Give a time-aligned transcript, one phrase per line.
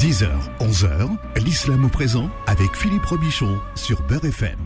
[0.00, 1.10] 10h, 11h,
[1.44, 4.56] l'islam au présent avec Philippe Robichon sur Beurre FM.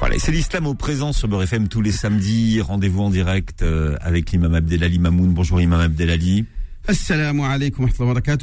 [0.00, 2.60] Voilà, c'est l'islam au présent sur Beurre FM tous les samedis.
[2.60, 5.32] Rendez-vous en direct euh, avec l'imam Abdelali Mamoun.
[5.32, 6.44] Bonjour, imam Abdelali.
[6.88, 7.88] Assalamu alaikum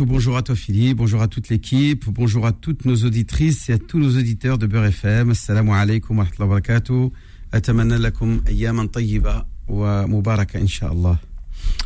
[0.05, 3.77] Bonjour à toi Philippe, bonjour à toute l'équipe, bonjour à toutes nos auditrices et à
[3.77, 5.31] tous nos auditeurs de Beurre FM.
[5.31, 7.11] Assalamu alaikum wa rahmatullahi wa barakatuh.
[7.51, 11.19] Atamanna lakum ayyaman tayyiba wa mubaraka inshallah.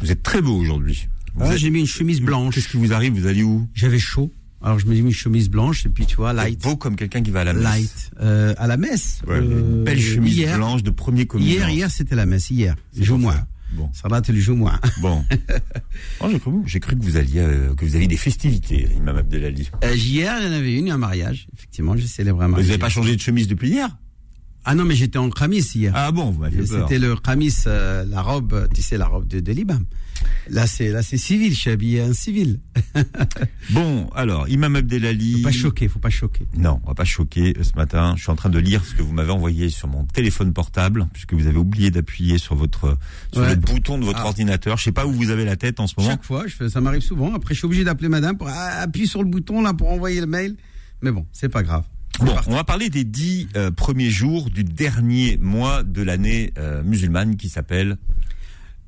[0.03, 1.07] Vous êtes très beau aujourd'hui.
[1.39, 1.57] Ah.
[1.57, 2.53] J'ai mis une chemise blanche.
[2.53, 3.13] Qu'est-ce qui vous arrive?
[3.13, 3.67] Vous allez où?
[3.73, 4.31] J'avais chaud
[4.63, 6.95] alors je me mis une chemise blanche et puis tu vois Vous light, beau comme
[6.95, 7.63] quelqu'un qui va à la messe.
[7.63, 9.21] light euh, à la messe.
[9.27, 11.51] Ouais, Euh, une belle chemise hier, blanche de premier communion.
[11.53, 12.49] Hier, hier c'était la messe.
[12.51, 13.33] Hier, Jumu'ah.
[13.33, 13.47] ça.
[13.73, 14.79] Bon, Salat el Jumu'ah.
[15.01, 15.23] bon.
[16.19, 19.17] Oh, j'ai cru, j'ai cru que vous alliez, euh, que vous aviez des festivités, imam
[19.17, 19.69] Abdelali.
[19.83, 21.47] Euh, hier, il y en avait une, un mariage.
[21.55, 22.67] Effectivement, j'ai célébré un Vous mariage.
[22.67, 23.89] n'avez pas changé de chemise depuis hier?
[24.63, 25.91] Ah non, mais j'étais en khamis hier.
[25.95, 26.87] Ah bon, vous m'avez fait peur.
[26.87, 29.85] C'était le khamis, euh, la robe, tu sais, la robe de, de l'imam.
[30.49, 31.51] Là, c'est là, c'est civil.
[31.53, 32.59] Je suis habillé en civil.
[33.71, 35.37] Bon, alors, imam Abdelali.
[35.37, 36.45] Faut pas choquer, faut pas choquer.
[36.57, 37.53] Non, on va pas choquer.
[37.61, 40.03] Ce matin, je suis en train de lire ce que vous m'avez envoyé sur mon
[40.05, 42.97] téléphone portable, puisque vous avez oublié d'appuyer sur votre
[43.31, 43.49] sur Ouais.
[43.51, 44.27] le bouton de votre Ah.
[44.27, 44.77] ordinateur.
[44.77, 46.09] Je sais pas où vous avez la tête en ce moment.
[46.11, 47.33] Chaque fois, je fais, ça m'arrive souvent.
[47.33, 50.19] Après, je suis obligé d'appeler madame pour ah, appuyer sur le bouton là pour envoyer
[50.21, 50.55] le mail.
[51.01, 51.85] Mais bon, c'est pas grave.
[52.19, 56.83] Bon, on va parler des dix euh, premiers jours du dernier mois de l'année euh,
[56.83, 57.97] musulmane qui s'appelle.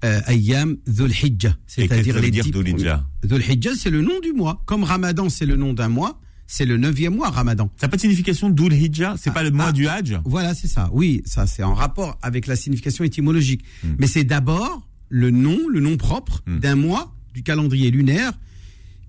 [0.03, 3.05] Euh, Ayyam Dhul Hijjah, c'est-à-dire les dire dix Dhul Hijjah.
[3.23, 3.41] Dhul
[3.77, 4.61] c'est le nom du mois.
[4.65, 6.19] Comme Ramadan, c'est le nom d'un mois.
[6.45, 7.71] C'est le neuvième mois, Ramadan.
[7.77, 9.71] Ça n'a pas de signification d'Ul Hijjah C'est pas le mois ah.
[9.71, 10.89] du Hajj Voilà, c'est ça.
[10.91, 13.63] Oui, ça, c'est en rapport avec la signification étymologique.
[13.83, 13.93] Hmm.
[13.97, 16.59] Mais c'est d'abord le nom, le nom propre Hmm.
[16.59, 18.33] d'un mois du calendrier lunaire,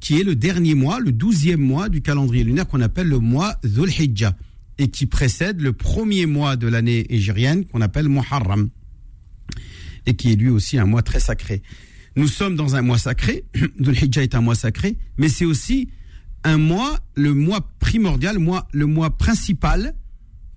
[0.04, 3.56] qui est le dernier mois, le douzième mois du calendrier lunaire qu'on appelle le mois
[3.64, 4.36] Dhul Hijjah,
[4.76, 8.68] et qui précède le premier mois de l'année égérienne qu'on appelle Muharram,
[10.04, 11.62] et qui est lui aussi un mois très sacré.
[12.16, 13.46] Nous sommes dans un mois sacré,
[13.78, 15.88] Dhul Hijjah est un mois sacré, mais c'est aussi
[16.44, 18.36] un mois, le mois primordial,
[18.72, 19.94] le mois, principal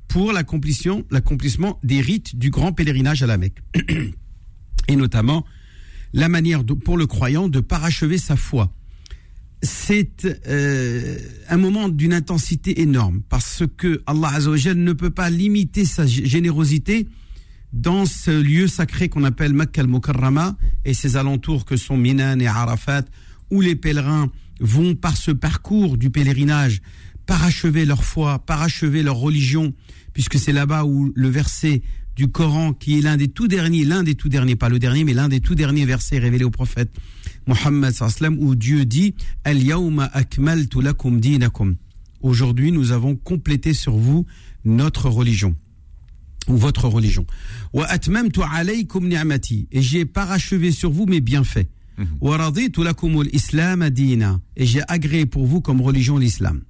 [0.10, 3.64] pour l'accomplissement, des rites du grand pèlerinage à la Mecque.
[4.90, 5.46] Et notamment
[6.12, 8.74] la manière pour le croyant de parachever sa foi.
[9.64, 11.18] C'est euh,
[11.50, 17.08] un moment d'une intensité énorme parce que Allah Azzawajal ne peut pas limiter sa générosité
[17.74, 22.48] dans ce lieu sacré qu'on appelle Makkah al-Mukarrama et ses alentours que sont Minan et
[22.48, 23.04] Arafat
[23.50, 26.82] où les pèlerins vont par ce parcours du pèlerinage
[27.26, 29.74] parachever leur foi, parachever leur religion
[30.14, 31.82] puisque c'est là-bas où le verset
[32.16, 35.04] du Coran qui est l'un des tout derniers, l'un des tout derniers, pas le dernier,
[35.04, 36.92] mais l'un des tout derniers versets révélés au prophète
[37.48, 39.58] Mohammed sallam où Dieu dit Al
[40.14, 41.76] akmaltu lakum dinakum.
[42.22, 44.26] Aujourd'hui, nous avons complété sur vous
[44.66, 45.56] notre religion
[46.48, 47.26] ou votre religion.
[47.74, 51.68] Wa atmamtu alaykum ni'mati et j'ai parachevé sur vous mes bienfaits.
[52.22, 56.62] Wa raditu lakum al-islam dina et j'ai agréé pour vous comme religion l'islam.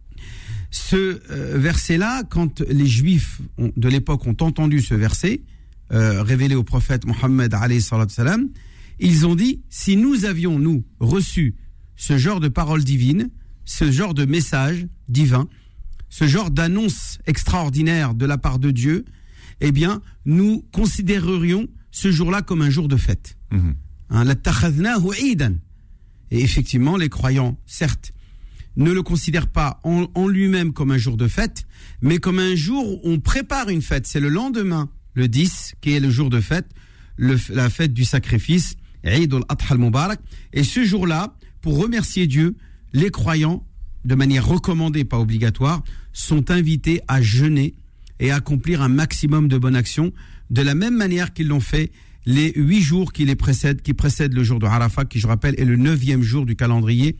[0.71, 5.41] Ce euh, verset-là, quand les Juifs de l'époque ont entendu ce verset
[5.93, 8.49] euh, révélé au prophète Mohammed alayhi salam,
[8.99, 11.55] ils ont dit, si nous avions, nous, reçu
[11.95, 13.29] ce genre de parole divine,
[13.65, 15.47] ce genre de message divin,
[16.09, 19.05] ce genre d'annonce extraordinaire de la part de Dieu,
[19.59, 23.37] eh bien, nous considérerions ce jour-là comme un jour de fête.
[23.51, 23.71] Mmh.
[24.09, 24.23] Hein,
[26.31, 28.13] et effectivement, les croyants, certes,
[28.75, 31.65] ne le considèrent pas en, lui-même comme un jour de fête,
[32.01, 34.05] mais comme un jour où on prépare une fête.
[34.05, 36.67] C'est le lendemain, le 10, qui est le jour de fête,
[37.17, 40.19] la fête du sacrifice, Al-Mubarak.
[40.53, 42.55] Et ce jour-là, pour remercier Dieu,
[42.93, 43.65] les croyants,
[44.05, 47.75] de manière recommandée, pas obligatoire, sont invités à jeûner
[48.19, 50.11] et accomplir un maximum de bonnes actions,
[50.49, 51.91] de la même manière qu'ils l'ont fait
[52.25, 55.55] les huit jours qui les précèdent, qui précèdent le jour de Arafat, qui je rappelle
[55.57, 57.15] est le neuvième jour du calendrier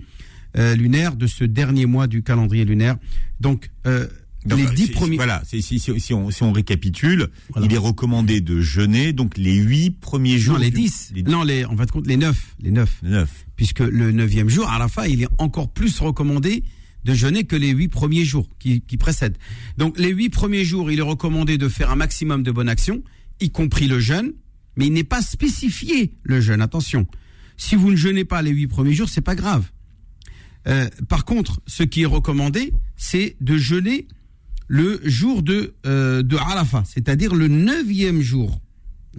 [0.57, 2.97] euh, lunaire de ce dernier mois du calendrier lunaire.
[3.39, 4.07] Donc, euh,
[4.47, 5.15] Donc, les dix premiers.
[5.17, 7.67] Voilà, si, si- si on, si on récapitule, Voilà.
[7.67, 10.55] il est recommandé de jeûner donc les huit premiers jours.
[10.55, 11.11] Non, les dix.
[11.13, 12.55] Les Non, les, en fait, compte, les neuf.
[12.61, 12.99] Les neuf.
[13.03, 13.45] neuf.
[13.55, 16.63] Puisque le neuvième jour, Arafat, il est encore plus recommandé
[17.05, 19.37] de jeûner que les huit premiers jours qui, qui précèdent.
[19.77, 23.01] Donc, les huit premiers jours, il est recommandé de faire un maximum de bonnes actions,
[23.39, 24.33] y compris le jeûne,
[24.75, 26.61] mais il n'est pas spécifié le jeûne.
[26.61, 27.07] Attention.
[27.55, 29.71] Si vous ne jeûnez pas les huit premiers jours, c'est pas grave.
[30.67, 34.07] Euh, par contre, ce qui est recommandé, c'est de jeûner
[34.67, 38.59] le jour de, euh, de Arafat, c'est-à-dire le neuvième jour.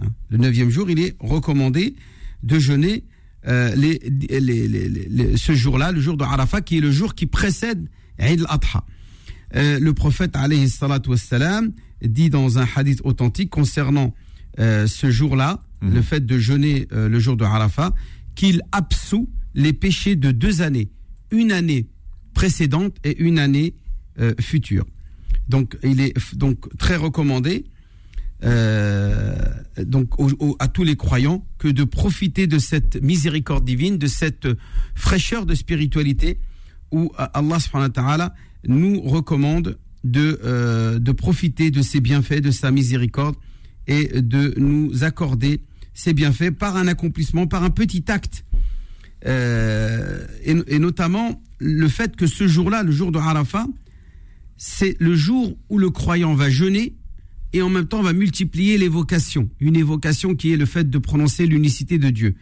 [0.01, 0.07] Hein.
[0.29, 1.95] Le neuvième jour, il est recommandé
[2.43, 3.03] de jeûner
[3.47, 3.99] euh, les,
[4.29, 7.25] les- les- les- les- ce jour-là, le jour de Arafat, qui est le jour qui
[7.25, 7.87] précède
[8.19, 8.83] Eid al-Adha.
[9.55, 11.71] Euh, le prophète, alayhi salatu wassalam,
[12.03, 14.13] dit dans un hadith authentique concernant
[14.59, 15.93] euh, ce jour-là, Mhm.
[15.93, 17.93] le fait de jeûner euh, le jour de Arafat,
[18.35, 20.89] qu'il absout les péchés de deux années.
[21.31, 21.87] Une année
[22.33, 23.73] précédente et une année
[24.19, 24.85] euh, future.
[25.49, 27.65] Donc, il est donc très recommandé
[28.43, 29.35] euh,
[29.77, 30.11] donc
[30.59, 34.47] à tous les croyants que de profiter de cette miséricorde divine, de cette
[34.95, 36.39] fraîcheur de spiritualité
[36.91, 38.33] où Allah
[38.67, 43.35] nous recommande de, euh, de profiter de ses bienfaits, de sa miséricorde
[43.87, 45.61] et de nous accorder
[45.93, 48.45] ces bienfaits par un accomplissement, par un petit acte.
[49.25, 53.67] Euh, et, et, notamment le fait que ce jour-là, le jour de Arafat,
[54.61, 56.93] c'est le jour où le croyant va jeûner
[57.53, 59.49] et en même temps va multiplier l'évocation.
[59.61, 62.35] Une évocation qui est le fait de prononcer l'unicité de Dieu.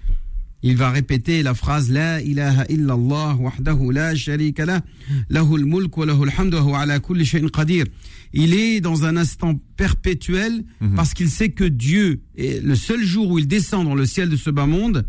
[0.63, 4.81] Il va répéter la phrase La ilaha illallah wahdahu la sharika la
[5.29, 7.85] lahul mulk wa lahul hamdu wa ala kulli shay'in qadir.
[8.33, 10.95] Il est dans un instant perpétuel Mhm.
[10.95, 14.29] parce qu'il sait que Dieu est le seul jour où il descend dans le ciel
[14.29, 15.05] de ce bas monde.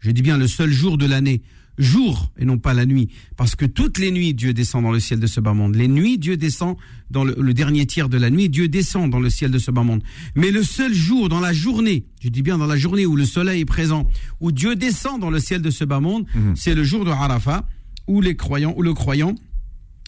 [0.00, 1.40] Je dis bien le seul jour de l'année.
[1.80, 3.08] Jour et non pas la nuit.
[3.36, 5.74] Parce que toutes les nuits, Dieu descend dans le ciel de ce bas monde.
[5.74, 6.76] Les nuits, Dieu descend
[7.10, 8.48] dans le, le dernier tiers de la nuit.
[8.50, 10.02] Dieu descend dans le ciel de ce bas monde.
[10.34, 13.24] Mais le seul jour dans la journée, je dis bien dans la journée où le
[13.24, 14.08] soleil est présent,
[14.40, 16.54] où Dieu descend dans le ciel de ce bas monde, Mhm.
[16.54, 17.66] c'est le jour de Arafat,
[18.06, 19.34] où les croyants, où le croyant,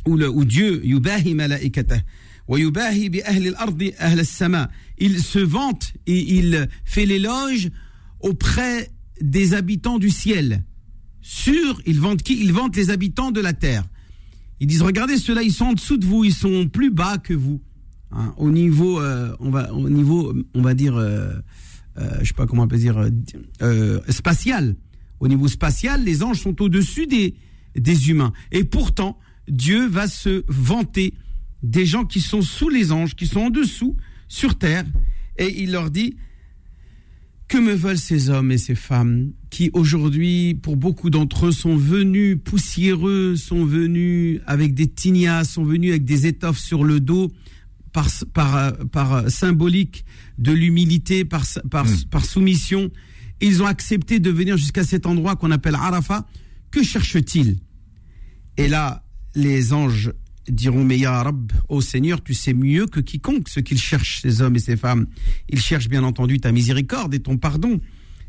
[0.06, 0.82] où, le, où Dieu,
[4.98, 7.70] il se vante et il fait l'éloge
[8.20, 8.90] auprès
[9.20, 10.64] des habitants du ciel.
[11.22, 12.38] Sur, il vante qui?
[12.40, 13.84] Il vante les habitants de la terre.
[14.60, 17.32] Ils disent regardez ceux-là, ils sont en dessous de vous, ils sont plus bas que
[17.32, 17.60] vous.
[18.10, 21.32] Hein, au niveau, euh, on va, au niveau, on va dire, euh,
[21.96, 23.10] euh, je sais pas comment on peut dire, euh,
[23.62, 24.76] euh, spatial.
[25.20, 27.34] Au niveau spatial, les anges sont au-dessus des
[27.74, 28.32] des humains.
[28.50, 31.14] Et pourtant, Dieu va se vanter
[31.62, 33.96] des gens qui sont sous les anges, qui sont en dessous,
[34.28, 34.84] sur terre,
[35.38, 36.16] et il leur dit
[37.48, 39.32] que me veulent ces hommes et ces femmes?
[39.52, 45.62] Qui aujourd'hui, pour beaucoup d'entre eux, sont venus poussiéreux, sont venus avec des tignasses, sont
[45.64, 47.30] venus avec des étoffes sur le dos,
[47.92, 50.06] par, par, par symbolique
[50.38, 52.04] de l'humilité, par, par, Mm.
[52.10, 52.90] par soumission.
[53.42, 56.26] Ils ont accepté de venir jusqu'à cet endroit qu'on appelle Arafat.
[56.70, 57.58] Que cherchent-ils?
[58.56, 60.12] Et là, les anges
[60.48, 64.40] diront, mais Ya Rab, ô Seigneur, tu sais mieux que quiconque ce qu'ils cherchent, ces
[64.40, 65.06] hommes et ces femmes.
[65.50, 67.80] Ils cherchent bien entendu ta miséricorde et ton pardon.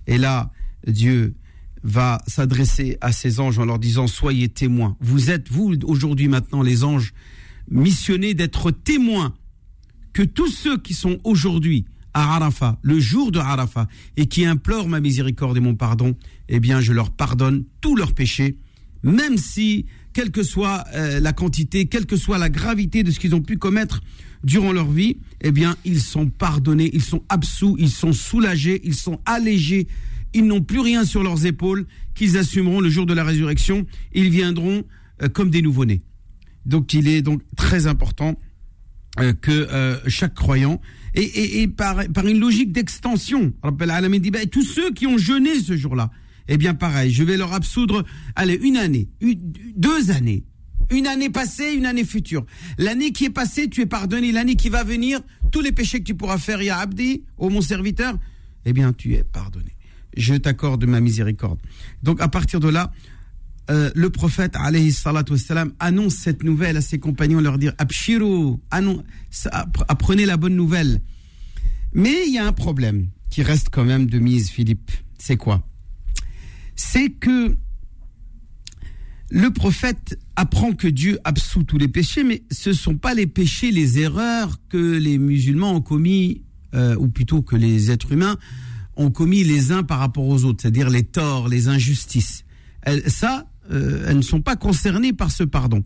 [0.05, 0.51] Et là,
[0.87, 1.35] Dieu
[1.83, 4.95] va s'adresser à ces anges en leur disant, soyez témoins.
[5.01, 7.13] Vous êtes, vous, aujourd'hui maintenant, les anges,
[7.69, 9.33] missionnés d'être témoins
[10.13, 13.87] que tous ceux qui sont aujourd'hui à Arafat, le jour de Arafat,
[14.17, 16.15] et qui implorent ma miséricorde et mon pardon,
[16.47, 18.57] eh bien, je leur pardonne tous leurs péchés,
[19.01, 23.19] même si, quelle que soit euh, la quantité, quelle que soit la gravité de ce
[23.19, 24.01] qu'ils ont pu commettre
[24.43, 28.95] durant leur vie, eh bien, ils sont pardonnés, ils sont absous, ils sont soulagés, ils
[28.95, 29.87] sont allégés,
[30.33, 31.85] ils n'ont plus rien sur leurs épaules,
[32.15, 34.83] qu'ils assumeront le jour de la résurrection, ils viendront
[35.21, 36.01] euh, comme des nouveau-nés.
[36.65, 38.39] Donc, il est donc très important
[39.19, 40.81] euh, que euh, chaque croyant
[41.15, 46.09] et, par, une logique d'extension, bah, tous ceux qui ont jeûné ce jour-là,
[46.47, 48.03] eh bien pareil, je vais leur absoudre,
[48.35, 49.09] allez, une année,
[49.75, 50.43] deux années,
[50.89, 52.45] une année passée, une année future.
[52.77, 54.31] L'année qui est passée, tu es pardonné.
[54.31, 55.21] L'année qui va venir,
[55.51, 58.17] tous les péchés que tu pourras faire, Ya Abdi, ô mon serviteur,
[58.65, 59.75] eh bien tu es pardonné.
[60.17, 61.59] Je t'accorde ma miséricorde.
[62.01, 62.91] Donc à partir de là,
[63.69, 64.93] euh, le prophète alayhi
[65.79, 68.57] annonce cette nouvelle à ses compagnons, leur dire Abshiru,
[69.87, 70.99] apprenez la bonne nouvelle.
[71.93, 74.91] Mais il y a un problème qui reste quand même de mise, Philippe.
[75.17, 75.65] C'est quoi?
[76.75, 77.55] C'est que
[79.29, 83.27] le prophète apprend que Dieu absout tous les péchés, mais ce ne sont pas les
[83.27, 86.43] péchés, les erreurs que les musulmans ont commis,
[86.73, 88.37] euh, ou plutôt que les êtres humains
[88.95, 92.43] ont commis les uns par rapport aux autres, c'est-à-dire les torts, les injustices.
[92.81, 95.83] Elles- ça, euh, elles ne sont pas concernées par ce pardon.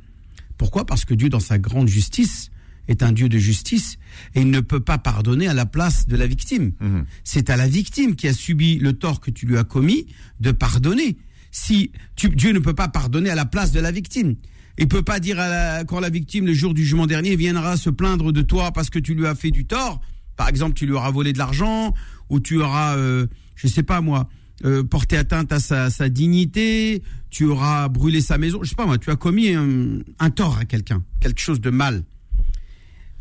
[0.58, 0.86] Pourquoi?
[0.86, 2.50] Parce que Dieu, dans sa grande justice,
[2.88, 3.98] est un Dieu de justice
[4.34, 6.72] et il ne peut pas pardonner à la place de la victime.
[6.80, 7.06] Mhm.
[7.24, 10.08] C'est à la victime qui a subi le tort que tu lui as commis
[10.40, 11.18] de pardonner.
[11.52, 14.36] Si tu- Dieu ne peut pas pardonner à la place de la victime.
[14.80, 17.78] Il peut pas dire à la- quand la victime le jour du jugement dernier viendra
[17.78, 20.00] se plaindre de toi parce que tu lui as fait du tort.
[20.36, 21.94] Par exemple, tu lui auras volé de l'argent
[22.30, 24.30] ou tu auras, euh, je sais pas moi,
[24.66, 28.98] euh, porté atteinte à sa, dignité, tu auras brûlé sa maison, je sais pas moi,
[28.98, 32.04] tu as commis un, tort à quelqu'un, quelque chose de mal.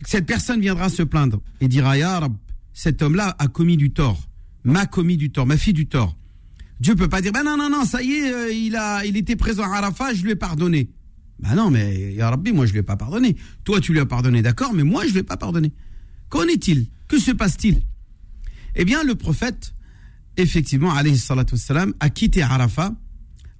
[0.05, 2.35] Cette personne viendra se plaindre et dira Ya Rab,
[2.73, 4.29] cet homme-là a commis du tort,
[4.65, 6.17] m'a commis du tort, m'a fait du tort.
[6.81, 9.17] Dieu peut pas dire ben non non non ça y est euh, il a il
[9.17, 10.91] était présent à Arafat je lui ai pardonné.
[11.39, 13.37] Ben non mais Ya Rabbi moi je lui ai pas pardonné.
[13.65, 15.73] Toi tu lui as pardonné d'accord mais moi je lui ai pas pardonné.
[16.29, 16.87] Qu'en est-il?
[17.09, 17.81] Que se passe-t-il?
[18.77, 19.75] Eh bien le prophète
[20.37, 22.95] effectivement a quitté Arafat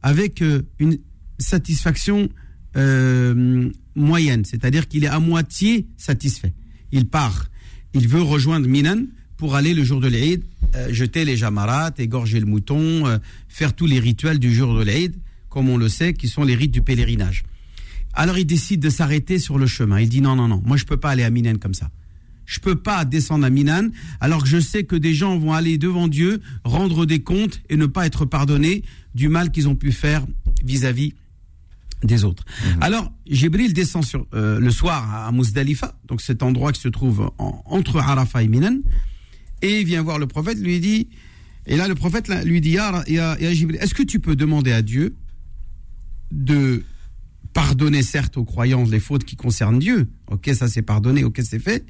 [0.03, 0.99] avec euh, une
[1.39, 2.29] satisfaction
[2.77, 6.53] euh, moyenne, c'est-à-dire qu'il est à moitié satisfait.
[6.93, 7.51] Il part,
[7.95, 9.05] il veut rejoindre Minan
[9.39, 10.45] pour aller le jour de l'Eid,
[10.75, 13.19] euh, jeter les jamarats, égorger le mouton,
[13.49, 15.15] faire tous les rituels du jour de l'Eid,
[15.49, 17.45] comme on le sait, qui sont les rites du pèlerinage.
[18.13, 19.99] Alors il décide de s'arrêter sur le chemin.
[20.01, 21.91] Il dit non, non, non, moi je peux pas aller à Minan comme ça.
[22.47, 23.89] Je peux pas descendre à Minan
[24.21, 27.77] alors que je sais que des gens vont aller devant Dieu rendre des comptes et
[27.77, 28.83] ne pas être pardonnés
[29.15, 30.25] du mal qu'ils ont pu faire
[30.65, 31.15] vis-à-vis
[32.05, 32.45] des autres.
[32.81, 37.31] Alors, Jibril descend sur, euh, le soir à Mousdalifa, donc cet endroit qui se trouve
[37.39, 38.79] en- entre Arafat et Minan,
[39.63, 41.09] et il vient voir le prophète, lui dit,
[41.67, 44.37] et là le prophète là, lui dit, Ya, ya- ya Jibril, est-ce que tu peux
[44.37, 45.17] demander à Dieu
[46.31, 46.85] de
[47.55, 51.59] pardonner certes aux croyants les fautes qui concernent Dieu, ok ça c'est pardonné, ok c'est
[51.59, 51.87] fait,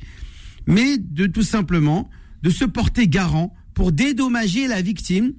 [0.67, 2.09] mais de tout simplement
[2.43, 5.33] de se porter garant pour dédommager la victime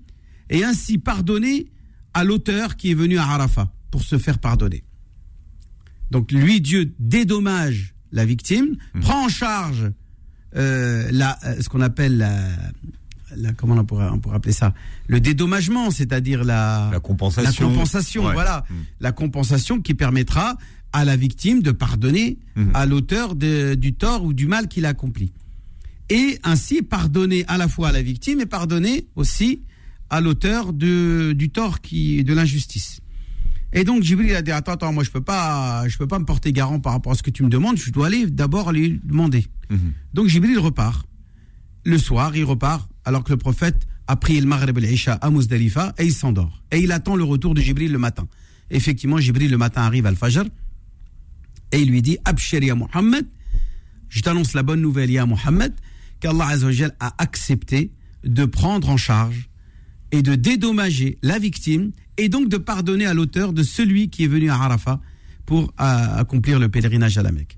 [0.50, 1.68] et ainsi pardonner
[2.14, 4.84] à l'auteur qui est venu à Arafat pour se faire pardonner.
[6.12, 9.92] Donc lui, Dieu dédommage la victime, prend en charge
[10.56, 12.32] euh, la, euh, ce qu'on appelle la,
[13.36, 14.74] la- comment on pourrait, on pourrait appeler ça,
[15.08, 17.68] le dédommagement, c'est-à-dire la, La compensation.
[17.68, 18.34] la compensation, Ouais.
[18.34, 18.74] voilà, Mm.
[19.02, 20.58] la compensation qui permettra
[20.94, 22.72] à la victime de pardonner Mhm.
[22.74, 25.32] à l'auteur du tort ou du mal qu'il a accompli.
[26.10, 29.64] Et ainsi pardonner à la fois à la victime et pardonner aussi
[30.10, 33.02] à l'auteur du tort qui de l'injustice.
[33.74, 36.24] Et donc Jibril a dit attends attends moi je peux pas je peux pas me
[36.26, 39.02] porter garant par rapport à ce que tu me demandes, je dois aller d'abord lui
[39.04, 39.46] demander.
[39.70, 39.92] Mhm.
[40.14, 41.06] Donc Jibril repart.
[41.84, 45.30] Le soir, il repart alors que le prophète a prié le Maghreb et l'Isha à
[45.30, 46.64] Muzdalifa et il s'endort.
[46.72, 48.28] Et il attend le retour de Jibril le matin.
[48.72, 50.44] Effectivement, Jibril le matin arrive à Al-Fajr
[51.72, 53.26] et il lui dit Abshir Muhammad,
[54.10, 55.74] je t'annonce la bonne nouvelle ya Muhammad,
[56.20, 57.92] qu'Allah Azzawajal a accepté
[58.24, 59.50] de prendre en charge
[60.12, 64.28] et de dédommager la victime et donc de pardonner à l'auteur de celui qui est
[64.28, 65.02] venu à Arafat
[65.46, 67.58] pour euh, accomplir le pèlerinage à la Mecque.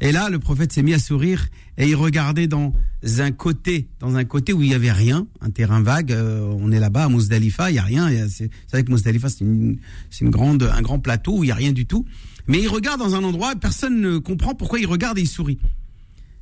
[0.00, 1.46] Et là, le prophète s'est mis à sourire
[1.78, 2.72] et il regardait dans
[3.18, 6.12] un côté, dans un côté où il y avait rien, un terrain vague.
[6.12, 8.08] euh, on est là-bas à Mousdalifa, il y a rien.
[8.28, 9.78] C'est vrai que Mousdalifa c'est une,
[10.22, 12.06] grande, un grand plateau où il y a rien du tout.
[12.46, 15.58] Mais il regarde dans un endroit, personne ne comprend pourquoi il regarde et il sourit.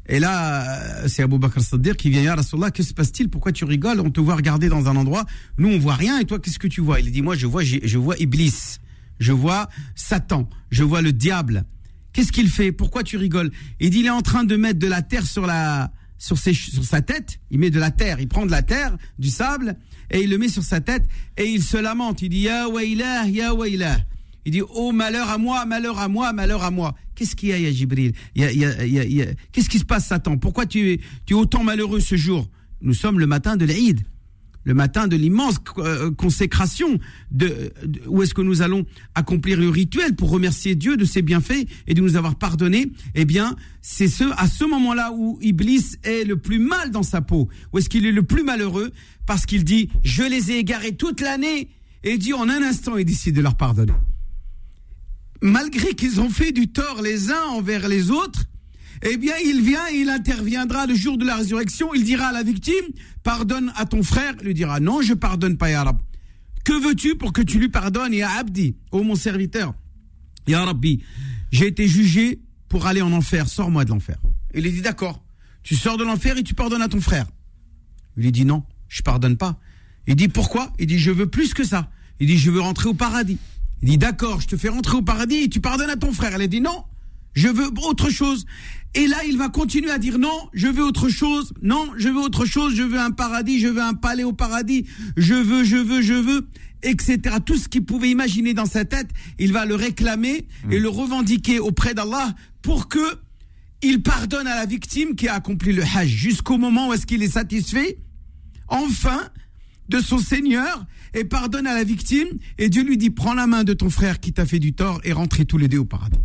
[0.07, 3.31] Et là, euh, c'est Abou Bakr Saddir qui vient, Ya Rasulallah, que se passe-t-il?
[3.31, 4.01] Pourquoi tu rigoles?
[4.01, 5.25] On te voit regarder dans un endroit.
[5.57, 6.19] Nous, on voit rien.
[6.19, 7.01] Et toi, qu'est-ce que tu vois?
[7.01, 8.81] Il dit, moi, je vois, je vois Iblis.
[9.19, 10.49] Je vois Satan.
[10.71, 11.65] Je vois le diable.
[12.15, 12.73] Qu'est-ce qu'il fait?
[12.73, 13.51] Pourquoi tu rigoles?
[13.81, 16.55] Il dit, il est en train de mettre de la terre sur la, sur ses,
[16.55, 17.41] sur sa tête.
[17.51, 18.19] Il met de la terre.
[18.21, 19.77] Il prend de la terre, du sable,
[20.11, 21.05] et il le met sur sa tête,
[21.37, 22.23] et il se lamente.
[22.23, 23.99] Il dit, Ya Wailah, Ya Wailah.
[24.47, 26.95] Il dit, oh malheur à moi, malheur à moi, malheur à moi.
[27.15, 28.13] Qu'est-ce qu'il y a, ya Jibril?
[28.35, 29.85] Il y a- il y a- il y a- il y a- Qu'est-ce qui se
[29.85, 30.37] passe, Satan?
[30.37, 32.49] Pourquoi tu es, tu es autant malheureux ce jour?
[32.83, 34.03] Nous sommes le matin de l'Aïd,
[34.65, 36.99] le matin de l'immense euh, consécration
[38.07, 41.95] où est-ce que nous allons accomplir le rituel pour remercier Dieu de ses bienfaits et
[41.95, 42.91] de nous avoir pardonné.
[43.15, 47.21] Eh bien, c'est ce, à ce moment-là où Iblis est le plus mal dans sa
[47.21, 48.91] peau, où est-ce qu'il est le plus malheureux?
[49.27, 51.69] Parce qu'il dit, je les ai égarés toute l'année.
[52.03, 53.95] Et dit en un instant, il décide de leur pardonner.
[55.41, 58.45] Malgré qu'ils ont fait du tort les uns envers les autres,
[59.05, 62.43] eh bien, il vient, il interviendra le jour de la résurrection, il dira à la
[62.43, 62.75] victime,
[63.23, 65.99] pardonne à ton frère, il lui dira, non, je pardonne pas, Ya Rab.
[66.65, 69.75] Que veux-tu pour que tu lui pardonnes, Ya Abdi, ô mon serviteur?
[70.47, 71.03] Ya Rabbi,
[71.53, 74.17] j'ai été jugé pour aller en enfer, sors-moi de l'enfer.
[74.55, 75.23] Il lui dit, d'accord,
[75.63, 77.27] tu sors de l'enfer et tu pardonnes à ton frère.
[78.17, 79.59] Il lui dit, non, je pardonne pas.
[80.07, 80.73] Il dit, pourquoi?
[80.79, 81.91] Il dit, je veux plus que ça.
[82.21, 83.39] Il dit, je veux rentrer au paradis.
[83.83, 86.35] Il dit, d'accord, je te fais rentrer au paradis et tu pardonnes à ton frère.
[86.35, 86.85] Elle a dit, non,
[87.35, 88.47] je veux autre chose.
[88.95, 91.53] Et là, il va continuer à dire, non, je veux autre chose.
[91.63, 92.75] Non, je veux autre chose.
[92.75, 94.87] Je veux un paradis, je veux un palais au paradis.
[95.17, 96.49] Je veux, je veux, je veux,
[96.83, 97.19] etc.
[97.45, 101.59] Tout ce qu'il pouvait imaginer dans sa tête, il va le réclamer et le revendiquer
[101.59, 103.19] auprès d'Allah pour que
[103.83, 107.23] il pardonne à la victime qui a accompli le hajj jusqu'au moment où est-ce qu'il
[107.23, 107.99] est satisfait
[108.69, 109.21] enfin
[109.91, 113.63] de son Seigneur et pardonne à la victime et Dieu lui dit prends la main
[113.63, 116.19] de ton frère qui t'a fait du tort et rentrez tous les deux au paradis.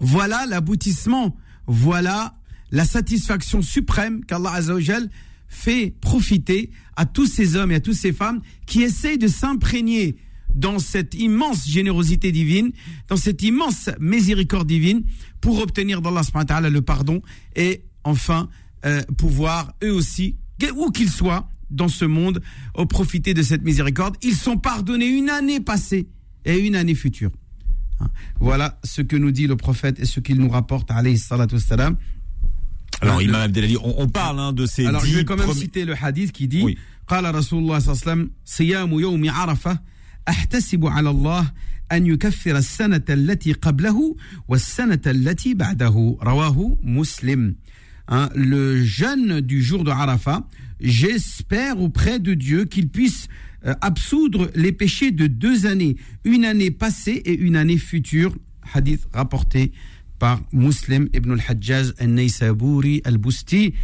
[0.00, 2.36] Voilà l'aboutissement, voilà
[2.70, 5.08] la satisfaction suprême qu'Allah Azzawajal
[5.48, 10.16] fait profiter à tous ces hommes et à toutes ces femmes qui essayent de s'imprégner
[10.54, 12.72] dans cette immense générosité divine,
[13.08, 15.04] dans cette immense miséricorde divine,
[15.40, 17.22] pour obtenir d'Allah wa ta'ala le pardon
[17.56, 18.48] et enfin
[18.84, 20.36] euh, pouvoir eux aussi,
[20.76, 22.40] où qu'ils soient dans ce monde,
[22.88, 24.16] profiter de cette miséricorde.
[24.22, 26.08] Ils sont pardonnés une année passée
[26.44, 27.30] et une année future.
[28.03, 28.07] Hein.
[28.39, 31.97] Voilà ce que nous dit le prophète et ce qu'il nous rapporte, alayhi salatu wassalam.
[33.01, 35.37] Alors, Le- Imam Abdelali, on, on parle hein, de ces Alors, je dix vais quand
[35.37, 36.77] même premiers- citer le hadith qui dit Oui.
[37.07, 39.79] قال رسول الله صلى الله عليه وسلم صيام يوم عرفة
[40.27, 41.51] أحتسب على الله
[41.91, 44.15] أن يكفر السنة التي قبله
[44.47, 47.55] والسنة التي بعده رواه مسلم
[48.11, 50.41] Hein, le jeûne du jour de Arafat,
[50.79, 56.70] j'espère auprès de Dieu qu'il puisse euh, absoudre les péchés de deux années, une année
[56.70, 58.34] passée et une année future.
[58.72, 59.72] Hadith rapporté
[60.18, 63.74] par Muslim ibn al-Hajjaj al-Naysaburi al-Busti,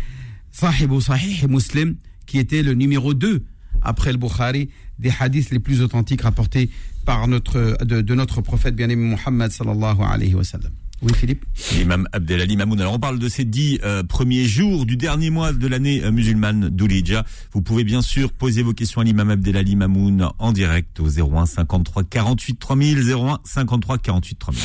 [0.51, 1.97] sahibu sahih Muslim,
[2.27, 3.45] qui était le numéro 2
[3.83, 4.69] après le Bukhari
[4.99, 6.71] des hadiths les plus authentiques rapportés
[7.05, 10.73] par notre, de, de notre prophète bien-aimé Muhammad sallallahu alayhi wa sallam.
[11.03, 11.45] Oui, Philippe.
[11.73, 12.81] L'imam Abdelali Mamoun.
[12.81, 16.11] Alors, on parle de ces dix euh, premiers jours du dernier mois de l'année euh,
[16.11, 17.25] musulmane d'Oulidja.
[17.53, 21.47] Vous pouvez bien sûr poser vos questions à l'imam Abdelali Mamoun en direct au 01
[21.47, 24.63] 53 48 3000, 01 53 48 3000.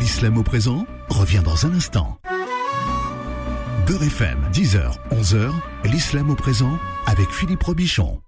[0.00, 2.18] L'islam au présent revient dans un instant.
[3.86, 5.50] Beurre FM, 10h, 11h,
[5.90, 8.20] l'islam au présent avec Philippe Robichon.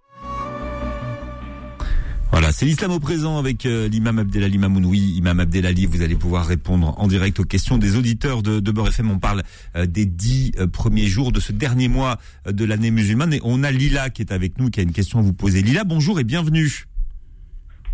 [2.38, 4.85] Voilà, c'est l'islam au présent avec euh, l'imam Abdelali Mamoun.
[4.85, 8.71] Oui, imam Abdelali, vous allez pouvoir répondre en direct aux questions des auditeurs de, de
[8.71, 9.11] Beurre FM.
[9.11, 9.43] On parle
[9.75, 13.33] euh, des dix euh, premiers jours de ce dernier mois euh, de l'année musulmane.
[13.33, 15.62] Et on a Lila qui est avec nous, qui a une question à vous poser.
[15.62, 16.85] Lila, bonjour et bienvenue.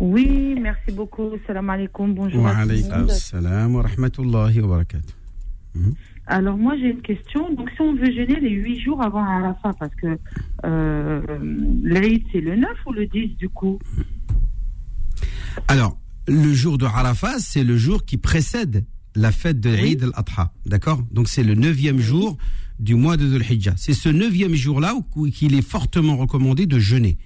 [0.01, 1.29] Oui, merci beaucoup.
[1.47, 2.13] Salam alaikum.
[2.13, 2.43] Bonjour.
[2.43, 3.11] Wa monde.
[3.11, 5.13] salam wa rahmatullahi wa barakatuh.
[6.25, 7.53] Alors moi j'ai une question.
[7.53, 10.17] Donc si on veut jeûner les huit jours avant Arafat, parce que
[10.65, 11.21] euh,
[11.83, 13.79] l'Aïd c'est le 9 ou le 10 du coup?
[15.67, 19.91] Alors, le jour de Arafat, c'est le jour qui précède la fête de Oui.
[19.91, 20.51] Eid al-Adha.
[20.65, 21.03] D'accord?
[21.11, 22.37] Donc, c'est le neuvième jour
[22.79, 23.73] du mois de Dhul Hijjah.
[23.77, 27.17] C'est ce neuvième jour-là où- qu'il est fortement recommandé de jeûner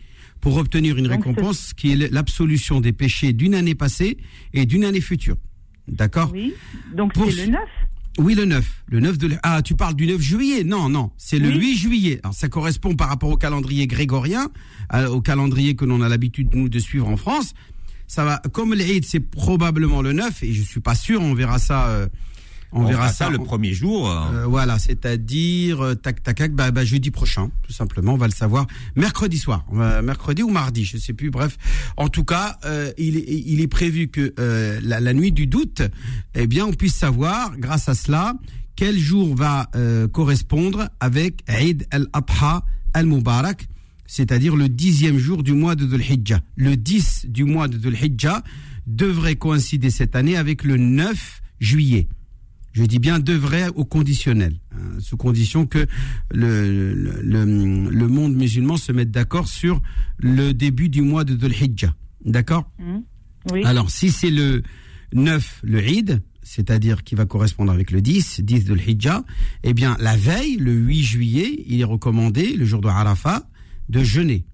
[0.41, 4.17] pour obtenir une récompense qui est l'absolution des péchés d'une année passée
[4.53, 5.37] et d'une année future.
[5.87, 6.31] D'accord?
[6.33, 6.53] Oui.
[6.95, 7.61] Donc Pour c'est ce- le 9
[8.19, 8.83] Oui, le 9.
[8.87, 9.29] Le 9 de...
[9.43, 10.63] Ah, tu parles du 9 juillet?
[10.63, 11.11] Non, non.
[11.17, 11.59] C'est le Oui.
[11.59, 12.19] 8 juillet.
[12.23, 14.49] Alors, ça correspond par rapport au calendrier grégorien,
[14.93, 17.53] euh, au calendrier que l'on a l'habitude, nous, de suivre en France.
[18.07, 21.59] Ça va, comme l'Eid, c'est probablement le 9, et je suis pas sûr, on verra
[21.59, 22.07] ça, euh,
[22.71, 24.09] on, verra fera ça, le premier jour.
[24.09, 28.17] euh, euh, voilà, c'est-à-dire euh, tac tac tac, bah, bah, jeudi prochain, tout simplement, on
[28.17, 28.65] va le savoir
[28.95, 31.31] mercredi soir, euh, mercredi ou mardi, je sais plus.
[31.31, 31.57] Bref,
[31.97, 35.45] en tout cas, euh, il, est, il est prévu que euh, la, la nuit du
[35.47, 35.81] doute,
[36.33, 38.35] eh bien, on puisse savoir, grâce à cela,
[38.77, 43.67] quel jour va euh, correspondre avec Eid al-Adha al-Mubarak,
[44.07, 46.41] c'est-à-dire le dixième jour du mois de Dhul Hijjah.
[46.55, 48.43] Le 10 du mois de Dhul Hijjah
[48.87, 52.07] devrait coïncider cette année avec le 9 juillet.
[52.73, 55.87] Je dis bien devrait au conditionnel, hein, sous condition que
[56.31, 59.81] le, le, le- le monde musulman se mette d'accord sur
[60.19, 61.95] le début du mois de Dhul Hijjah.
[62.23, 62.69] D'accord?
[62.79, 62.99] Hmm.
[63.51, 63.63] Oui.
[63.65, 64.61] Alors, si c'est le
[65.13, 69.23] 9, le Eid, c'est-à-dire qui va correspondre avec le 10, 10 de Hijjah,
[69.63, 73.49] eh bien, la veille, le 8 juillet, il est recommandé, le jour de Arafat,
[73.89, 74.45] de jeûner.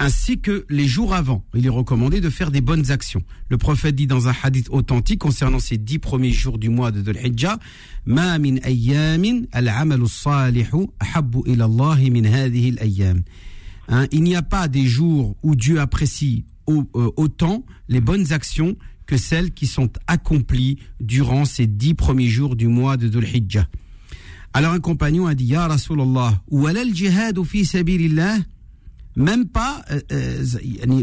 [0.00, 3.22] Ainsi que les jours avant, il est recommandé de faire des bonnes actions.
[3.48, 7.00] Le prophète dit dans un hadith authentique concernant ces dix premiers jours du mois de
[7.00, 7.58] Dhul Hijjah,
[8.06, 8.56] Ma min
[9.52, 10.06] al-amalu
[12.10, 13.14] min.
[13.90, 16.84] Hein, il n'y a pas des jours où Dieu apprécie euh,
[17.16, 22.68] autant les bonnes actions que celles qui sont accomplies durant ces dix premiers jours du
[22.68, 23.66] mois de Dhul Hijjah.
[24.52, 28.38] Alors un compagnon a dit, Ya Rasulallah, wala al-jihad fi sabilillah?
[29.16, 30.44] Même pas euh, euh,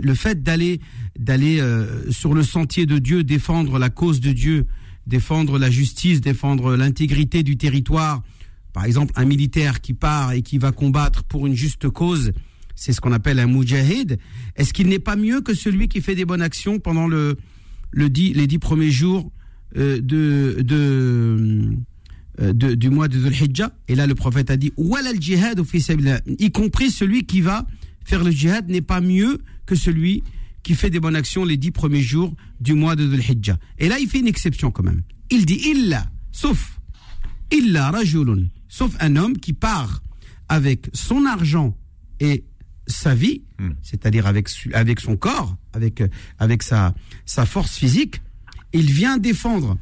[0.02, 0.80] le fait d'aller
[1.20, 4.68] d'aller euh, sur le sentier de Dieu défendre la cause de Dieu
[5.06, 8.24] défendre la justice défendre l'intégrité du territoire.
[8.72, 12.32] Par exemple un militaire qui part et qui va combattre pour une juste cause
[12.76, 14.20] c'est ce qu'on appelle un mujahid.
[14.56, 17.38] Est-ce qu'il n'est pas mieux que celui qui fait des bonnes actions pendant le
[17.92, 19.32] le dix, les dix premiers jours
[19.78, 21.78] euh, de de
[22.40, 23.72] de- du mois de Dhul Hijjah.
[23.88, 24.72] Et là, le prophète a dit,
[25.80, 26.22] sabilillah.
[26.40, 27.66] y compris celui qui va
[28.04, 30.24] faire le djihad n'est pas mieux que celui
[30.64, 33.58] qui fait des bonnes actions les dix premiers jours du mois de Dhul Hijjah.
[33.80, 35.02] Et là, il fait une exception quand même.
[35.32, 36.80] Il dit, illa, sauf,
[37.52, 40.02] illa rajulun, sauf un homme qui part
[40.50, 41.76] avec son argent
[42.20, 42.44] et
[42.88, 43.72] sa vie, Hmm.
[43.82, 46.94] c'est-à-dire avec, avec son corps, avec, euh, avec sa,
[47.26, 48.22] sa force physique,
[48.74, 49.78] il vient défendre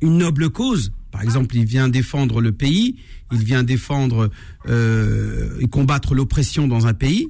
[0.00, 0.92] une noble cause.
[1.14, 2.96] Par exemple, il vient défendre le pays,
[3.30, 4.30] il vient défendre
[4.66, 7.28] euh, et combattre l'oppression dans un pays,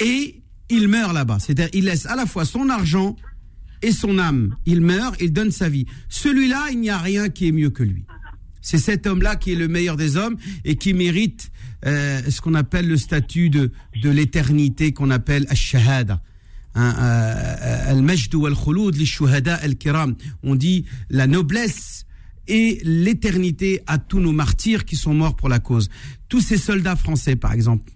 [0.00, 1.38] et il meurt là-bas.
[1.40, 3.16] C'est-à-dire, il laisse à la fois son argent
[3.80, 4.54] et son âme.
[4.66, 5.86] Il meurt, il donne sa vie.
[6.10, 8.04] Celui-là, il n'y a rien qui est mieux que lui.
[8.60, 11.50] C'est cet homme-là qui est le meilleur des hommes et qui mérite
[11.86, 16.20] euh, ce qu'on appelle le statut de, de l'éternité qu'on appelle al-shahada.
[16.74, 20.16] Hein, euh, Al-majd wal-khulud li-shuhada al-kiram.
[20.42, 22.04] On dit la noblesse
[22.48, 25.88] et l'éternité à tous nos martyrs qui sont morts pour la cause.
[26.28, 27.92] Tous ces soldats français, par exemple,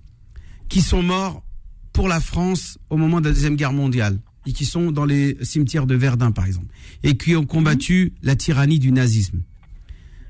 [0.68, 1.44] qui sont morts
[1.92, 5.37] pour la France au moment de la Deuxième Guerre mondiale et qui sont dans les
[5.42, 9.42] cimetières de Verdun, par exemple, et qui ont combattu la tyrannie du nazisme.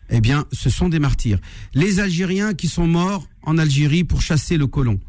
[0.08, 1.40] Eh bien, ce sont des martyrs.
[1.74, 5.00] Les Algériens qui sont morts en Algérie pour chasser le colon,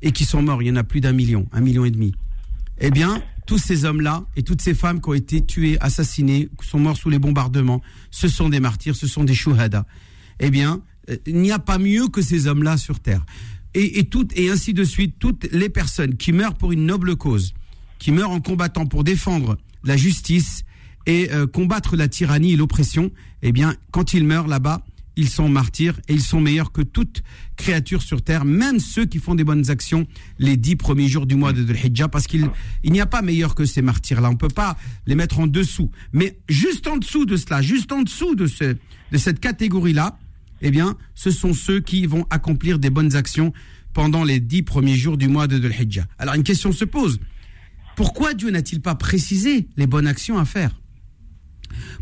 [0.00, 2.14] et qui sont morts, il y en a plus d'un million, un million et demi.
[2.78, 6.68] Eh bien, tous ces hommes-là et toutes ces femmes qui ont été tuées, assassinées, qui
[6.68, 7.80] sont morts sous les bombardements,
[8.10, 9.86] ce sont des martyrs, ce sont des shuhada.
[10.38, 13.24] Eh bien, euh, il n'y a pas mieux que ces hommes-là sur terre.
[13.72, 14.06] Et,
[14.50, 17.54] ainsi de suite, toutes les personnes qui meurent pour une noble cause,
[17.98, 20.64] qui meurent en combattant pour défendre la justice
[21.06, 24.84] et euh, combattre la tyrannie et l'oppression, eh bien, quand ils meurent là-bas,
[25.18, 27.22] ils sont martyrs et ils sont meilleurs que toute
[27.56, 30.06] créature sur terre, même ceux qui font des bonnes actions
[30.38, 32.48] les dix premiers jours du mois de Dhul Hijjah, parce qu'il
[32.84, 34.30] il n'y a pas meilleur que ces martyrs-là.
[34.30, 35.90] On peut pas les mettre en dessous.
[36.12, 38.76] Mais juste en dessous de cela, juste en dessous de, ce,
[39.10, 40.16] de cette catégorie-là,
[40.62, 43.52] eh bien, ce sont ceux qui vont accomplir des bonnes actions
[43.94, 46.06] pendant les dix premiers jours du mois de Dhul Hijjah.
[46.18, 47.18] Alors une question se pose.
[47.96, 50.80] Pourquoi Dieu n'a-t-il pas précisé les bonnes actions à faire?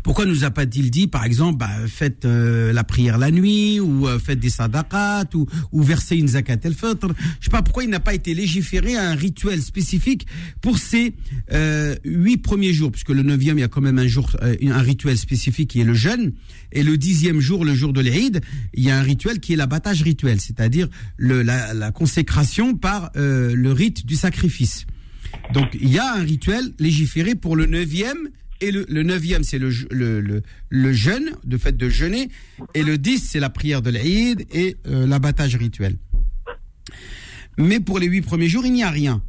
[0.03, 4.07] Pourquoi nous a pas-t-il dit, par exemple, bah, faites euh, la prière la nuit, ou
[4.07, 7.07] euh, faites des sadaqat, ou, versez une zakat el fitr
[7.39, 10.25] Je sais pas pourquoi il n'a pas été légiféré un rituel spécifique
[10.61, 11.13] pour ces
[11.51, 14.81] euh, huit premiers jours, puisque le neuvième, il y a quand même un jour, un
[14.81, 16.33] rituel spécifique qui est le jeûne,
[16.71, 18.41] et le dixième jour, le jour de l'Eid,
[18.73, 24.05] il y a un rituel qui est l'abattage rituel, c'est-à-dire la, consécration par le rite
[24.05, 24.85] du sacrifice.
[25.53, 28.29] Donc il y a un rituel légiféré pour le neuvième
[28.61, 32.29] et le, le neuvième, c'est le, le, le, le, jeûne, de fait de jeûner.
[32.73, 35.97] Et le 10, c'est la prière de l'Aïd et euh, l'abattage rituel.
[37.57, 39.21] Mais pour les huit premiers jours, il n'y a rien.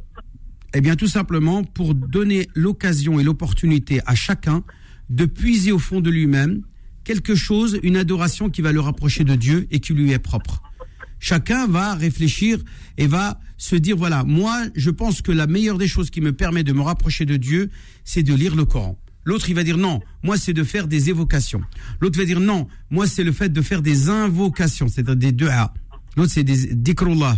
[0.73, 4.63] Eh bien, tout simplement pour donner l'occasion et l'opportunité à chacun
[5.09, 6.61] de puiser au fond de lui-même
[7.03, 10.61] quelque chose, une adoration qui va le rapprocher de Dieu et qui lui est propre.
[11.19, 12.59] Chacun va réfléchir
[12.97, 16.33] et va se dire, voilà, moi, je pense que la meilleure des choses qui me
[16.33, 17.71] permet de me rapprocher de Dieu,
[18.03, 18.97] c'est de lire le Coran.
[19.29, 21.61] L'autre, il va dire non, moi, c'est de faire des évocations.
[22.01, 25.49] L'autre va dire non, moi, c'est le fait de faire des invocations, c'est-à-dire des deux
[25.49, 25.71] A.
[26.17, 27.37] L'autre, c'est des dikrullah.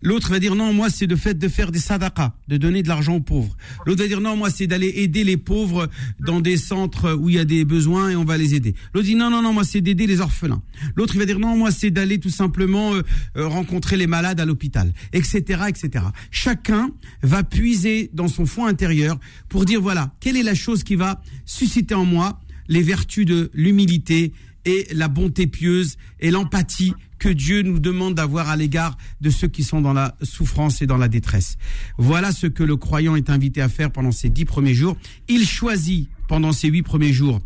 [0.00, 2.88] L'autre va dire non, moi c'est le fait de faire des sadaqas, de donner de
[2.88, 3.56] l'argent aux pauvres.
[3.84, 5.88] L'autre va dire non, moi c'est d'aller aider les pauvres
[6.20, 8.74] dans des centres où il y a des besoins et on va les aider.
[8.94, 10.62] L'autre dit non, non, non, moi c'est d'aider les orphelins.
[10.94, 13.02] L'autre va dire non, moi c'est d'aller tout simplement euh,
[13.36, 16.04] euh, rencontrer les malades à l'hôpital, etc., etc.
[16.30, 16.90] Chacun
[17.22, 21.22] va puiser dans son fond intérieur pour dire voilà, quelle est la chose qui va
[21.44, 24.32] susciter en moi les vertus de l'humilité
[24.64, 29.48] et la bonté pieuse et l'empathie que Dieu nous demande d'avoir à l'égard de ceux
[29.48, 31.56] qui sont dans la souffrance et dans la détresse.
[31.96, 34.96] Voilà ce que le croyant est invité à faire pendant ces dix premiers jours.
[35.28, 37.40] Il choisit pendant ces huit premiers jours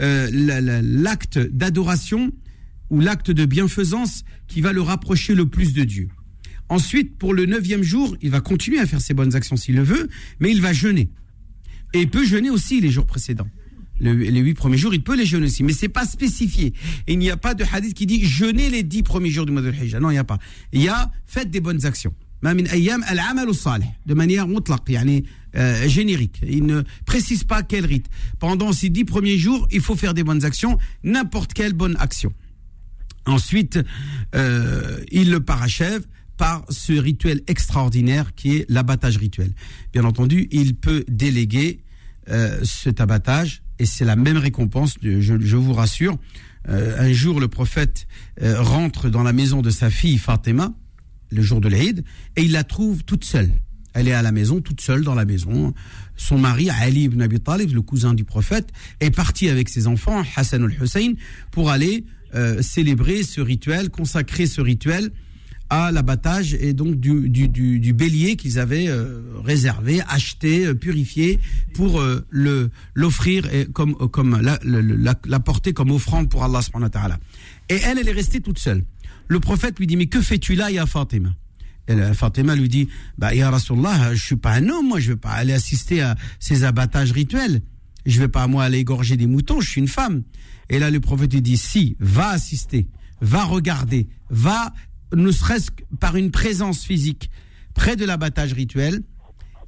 [0.00, 0.28] euh,
[0.82, 2.32] l'acte d'adoration
[2.90, 6.08] ou l'acte de bienfaisance qui va le rapprocher le plus de Dieu.
[6.68, 9.82] Ensuite, pour le neuvième jour, il va continuer à faire ses bonnes actions s'il le
[9.82, 11.08] veut, mais il va jeûner.
[11.94, 13.48] Et il peut jeûner aussi les jours précédents
[14.00, 16.72] les huit premiers jours, il peut les jeûner aussi, mais c'est pas spécifié.
[17.06, 19.62] il n'y a pas de hadith qui dit jeûner les dix premiers jours du mois
[19.62, 20.00] de Hijjah.
[20.00, 20.38] Non, il n'y a pas.
[20.72, 22.14] Il y a faites des bonnes actions.
[24.06, 24.46] de manière
[25.56, 26.40] euh, générique.
[26.46, 28.06] Il ne précise pas quel rite.
[28.38, 32.32] Pendant ces dix premiers jours, il faut faire des bonnes actions, n'importe quelle bonne action.
[33.26, 33.80] Ensuite,
[34.34, 36.06] euh, il le parachève
[36.36, 39.52] par ce rituel extraordinaire qui est l'abattage rituel.
[39.92, 41.82] Bien entendu, il peut déléguer
[42.30, 46.18] euh, cet abattage et c'est la même récompense, je, vous rassure.
[46.68, 48.06] Euh, un jour, le prophète
[48.42, 50.72] euh, rentre dans la maison de sa fille Fatima,
[51.30, 52.04] le jour de l'Aïd,
[52.36, 53.50] et il la trouve toute seule.
[53.94, 55.72] Elle est à la maison, toute seule dans la maison.
[56.16, 60.22] Son mari, Ali ibn Abi Talib, le cousin du prophète, est parti avec ses enfants,
[60.36, 61.14] Hassan al-Hussein,
[61.50, 65.10] pour aller euh, célébrer ce rituel, consacrer ce rituel
[65.70, 70.74] à l'abattage et donc du, du, du, du bélier qu'ils avaient euh, réservé, acheté, euh,
[70.74, 71.38] purifié
[71.74, 76.86] pour euh, le l'offrir comme comme la, la, la, porter comme offrande pour Allah subhanahu
[76.86, 77.18] wa ta'ala.
[77.68, 78.84] Et elle, elle est restée toute seule.
[79.28, 81.34] Le prophète lui dit mais que fais-tu là, ya Fatima?
[81.86, 85.16] Et Fatima lui dit bah ya Rasulullah, je suis pas un homme, moi je vais
[85.18, 87.60] pas aller assister à ces abattages rituels.
[88.06, 90.22] Je vais pas moi aller égorger des moutons, je suis une femme.
[90.70, 92.88] Et là le prophète lui dit si, va assister,
[93.20, 94.72] va regarder, va
[95.14, 97.30] ne serait-ce que par une présence physique
[97.74, 99.02] près de l'abattage rituel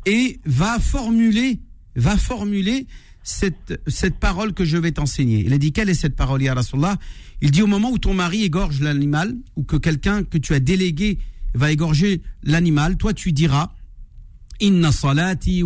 [0.06, 1.60] et va formuler,
[1.96, 2.86] va formuler
[3.22, 5.44] cette, cette parole que je vais t'enseigner.
[5.44, 6.96] Il a dit, quelle est cette parole, Ya Rasulallah?
[7.42, 10.60] Il dit, au moment où ton mari égorge l'animal, ou que quelqu'un que tu as
[10.60, 11.18] délégué
[11.54, 13.72] va égorger l'animal, toi tu diras,
[14.60, 15.64] Inna salati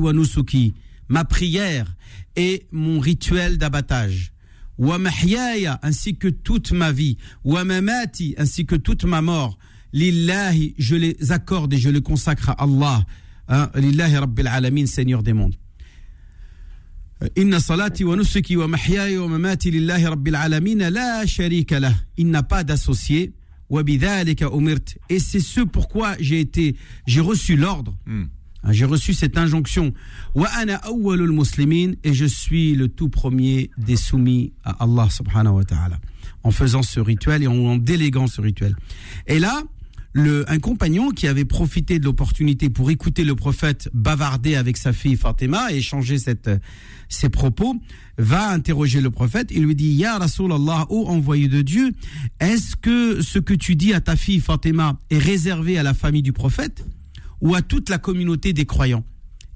[1.09, 1.97] ma prière
[2.37, 4.33] et mon rituel d'abattage.
[4.79, 9.59] Ainsi que toute ma vie, ainsi que toute ma mort,
[9.94, 13.07] lillahi, je les accorde et je les consacre à Allah,
[13.48, 15.54] hein, Lillahi Rabbil Alamin, Seigneur des mondes.
[17.37, 21.94] Inna salati wa nusuki wa mahyaya wa mamati lillahi rabbil alamin la sharika lah.
[22.16, 23.33] Il n'a pas d'associé.
[25.09, 26.76] Et c'est ce pourquoi j'ai été,
[27.07, 27.96] j'ai reçu l'ordre.
[28.07, 28.24] Hmm.
[28.62, 29.92] Hein, J'ai reçu cette injonction.
[30.37, 35.98] Et je suis le tout premier des soumis à Allah subhanahu wa ta'ala.
[36.42, 38.76] En faisant ce rituel et en, en déléguant ce rituel.
[39.26, 39.62] Et là,
[40.14, 44.92] le, un compagnon qui avait profité de l'opportunité pour écouter le prophète bavarder avec sa
[44.92, 46.48] fille Fatima et échanger cette,
[47.09, 47.74] ses propos,
[48.16, 49.48] va interroger le prophète.
[49.50, 51.92] Il lui dit, Ya Rasulallah, ô envoyé de Dieu,
[52.38, 56.22] est-ce que ce que tu dis à ta fille Fatima est réservé à la famille
[56.22, 56.87] du prophète
[57.40, 59.05] ou à toute la communauté des croyants?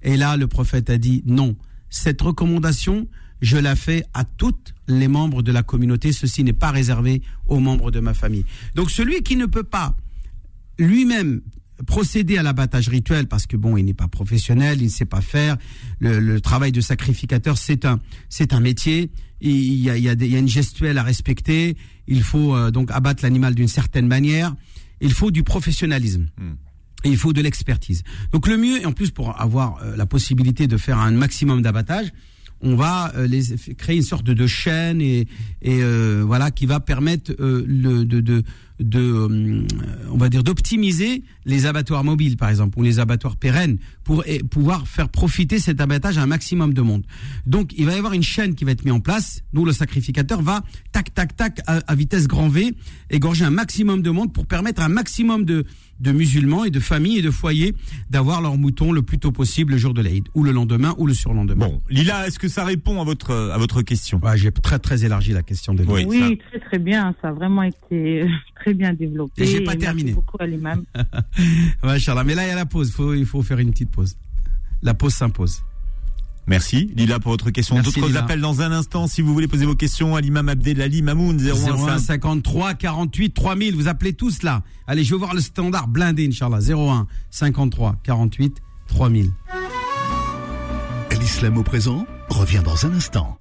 [0.03, 1.57] Et là, le prophète a dit, non,
[1.89, 3.07] cette recommandation,
[3.41, 4.55] je la fais à tous
[4.89, 6.11] les membres de la communauté.
[6.11, 8.45] Ceci n'est pas réservé aux membres de ma famille.
[8.75, 9.97] Donc celui qui ne peut pas
[10.79, 11.41] lui-même
[11.87, 15.21] procéder à l'abattage rituel parce que bon, il n'est pas professionnel, il ne sait pas
[15.21, 15.57] faire.
[16.01, 19.11] Le, le travail de sacrificateur, c'est un, c'est un métier.
[19.41, 21.77] Il y a, il y, a des- il y a une gestuelle à respecter.
[22.09, 24.55] Il faut euh, donc abattre l'animal d'une certaine manière.
[25.01, 26.27] Il faut du professionnalisme.
[27.05, 28.03] Et il faut de l'expertise.
[28.33, 31.63] Donc le mieux, et en plus pour avoir euh, la possibilité de faire un maximum
[31.63, 32.09] d'abattage,
[32.61, 33.41] on va euh, les,
[33.77, 35.29] créer une sorte de, de chaîne et,
[35.63, 38.43] et euh, voilà qui va permettre euh, le, de, de,
[38.81, 39.67] de euh,
[40.13, 44.87] on va dire d'optimiser les abattoirs mobiles par exemple ou les abattoirs pérennes pour pouvoir
[44.87, 47.05] faire profiter cet abattage à un maximum de monde.
[47.47, 49.73] Donc il va y avoir une chaîne qui va être mise en place d'où le
[49.73, 50.63] sacrificateur va
[50.93, 52.73] tac tac tac à, à vitesse grand V
[53.11, 55.65] égorger un maximum de monde pour permettre à un maximum de
[56.01, 57.75] de musulmans et de familles et de foyers
[58.09, 61.09] d'avoir leurs moutons le plus tôt possible le jour de l'Aïd ou le lendemain ou
[61.09, 61.67] le surlendemain.
[61.67, 64.21] Bon, Lila, est-ce que ça répond à votre à votre question?
[64.23, 66.05] Ouais, j'ai très très élargi la question de Oui.
[66.07, 67.17] Oui, ça- très très bien.
[67.21, 68.29] Ça a vraiment été euh,
[68.61, 69.43] très bien développé.
[69.43, 70.13] Et j'ai pas merci terminé.
[70.13, 70.85] beaucoup à l'imam.
[71.83, 72.25] Machallah.
[72.25, 72.91] Mais là, il y a la pause.
[72.93, 74.17] Faut, il faut faire une petite pause.
[74.83, 75.63] La pause s'impose.
[76.47, 77.75] Merci Lila pour votre question.
[77.75, 78.21] Merci, D'autres Lila.
[78.21, 81.77] appels dans un instant si vous voulez poser vos questions à l'imam Abdelali Mamoun 01
[81.89, 83.77] 01 53 48 3000.
[83.77, 84.63] Vous appelez tous là.
[84.87, 86.61] Allez, je veux voir le standard blindé, Inch'Allah.
[86.61, 89.31] 01 53 48 3000.
[91.21, 93.39] L'islam au présent revient dans un instant.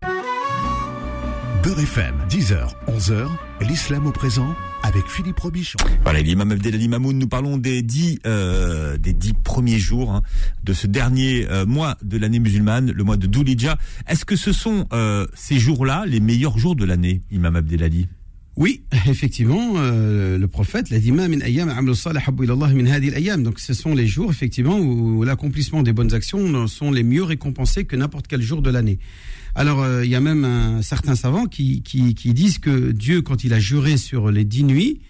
[1.68, 3.28] Beurre FM, 10h, 11h,
[3.68, 5.78] l'islam au présent avec Philippe Robichon.
[6.04, 10.22] Voilà, l'imam Abdelali Mamoun, nous parlons des dix, euh, des dix premiers jours hein,
[10.64, 13.78] de ce dernier euh, mois de l'année musulmane, le mois de Doulidja.
[14.08, 18.08] Est-ce que ce sont euh, ces jours-là les meilleurs jours de l'année, imam Abdelali
[18.56, 21.12] Oui, effectivement, euh, le prophète l'a dit.
[21.12, 27.84] Donc ce sont les jours effectivement où l'accomplissement des bonnes actions sont les mieux récompensés
[27.84, 29.00] que n'importe quel jour de l'année.
[29.58, 33.24] Alors euh, il y a même un certain savant qui, qui, qui disent que Dieu
[33.24, 35.02] quand il a juré sur les dix nuits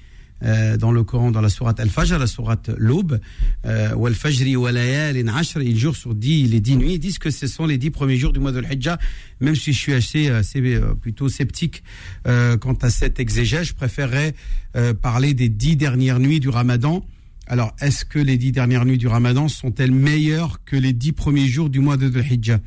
[0.41, 3.19] euh, dans le Coran, dans la sourate Al-Fajr, la sourate L'Aube,
[3.65, 7.19] euh, wal fajri wa layalin ashr, il jure sur dix, les dix nuits, ils disent
[7.19, 8.97] que ce sont les dix premiers jours du mois de l'Hijjah,
[9.41, 11.83] même si je suis assez, assez euh, plutôt sceptique
[12.25, 14.33] euh, quant à cette exégèse, je préférerais
[14.77, 17.03] euh, parler des dix dernières nuits du Ramadan.
[17.47, 21.47] Alors, est-ce que les dix dernières nuits du Ramadan sont-elles meilleures que les dix premiers
[21.47, 22.59] jours du mois de Dhul-Hijjah?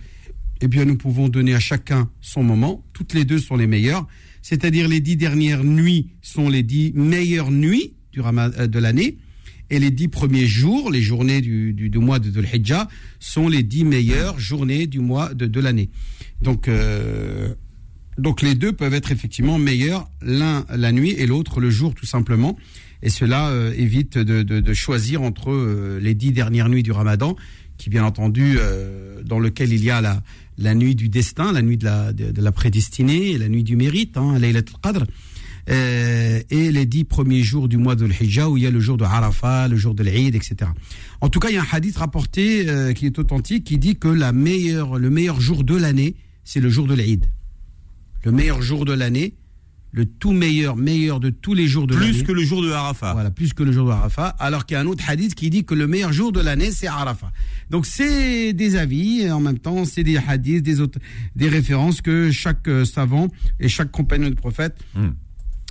[0.63, 2.85] Eh bien, nous pouvons donner à chacun son moment.
[2.93, 4.07] Toutes les deux sont les meilleures.
[4.43, 9.17] C'est-à-dire, les dix dernières nuits sont les dix meilleures nuits du euh, de l'année.
[9.71, 12.89] Et les dix premiers jours, les journées du, du, mois de Dhul-Hijjah,
[13.21, 15.91] sont les dix meilleures journées du mois de, de l'année.
[16.43, 17.55] Donc, euh,
[18.19, 22.07] donc les deux peuvent être effectivement meilleurs, l'un la nuit et l'autre le jour tout
[22.07, 22.59] simplement.
[23.03, 27.37] Et cela euh, évite de, de- choisir entre les dix dernières nuits du Ramadan,
[27.79, 28.59] qui bien entendu
[29.25, 30.23] dans lequel il y a la,
[30.61, 34.17] la nuit du destin, la nuit de la, de, la prédestinée, la nuit du mérite,
[34.17, 35.07] hein, Laylat al-Qadr,
[35.69, 38.81] euh, et les dix premiers jours du mois de l'Hijjah où il y a le
[38.81, 40.71] jour de Arafat, le jour de l'Eid, etc.
[41.21, 43.97] En tout cas, il y a un hadith rapporté euh, qui est authentique qui dit
[43.97, 47.27] que la meilleure, le meilleur jour de l'année, c'est le jour de l'Eid.
[48.25, 49.35] Le meilleur jour de l'année,
[49.93, 52.13] le tout meilleur, meilleur de tous les jours de l'année.
[52.13, 53.13] Plus que le jour de Arafat.
[53.13, 54.29] Voilà, plus que le jour de Arafat.
[54.39, 56.71] Alors qu'il y a un autre hadith qui dit que le meilleur jour de l'année,
[56.71, 57.33] c'est Arafat.
[57.71, 60.99] Donc c'est des avis, et en même temps, c'est des hadiths, des, autres,
[61.35, 65.11] des références que chaque euh, savant et chaque compagnon du prophète Hmm.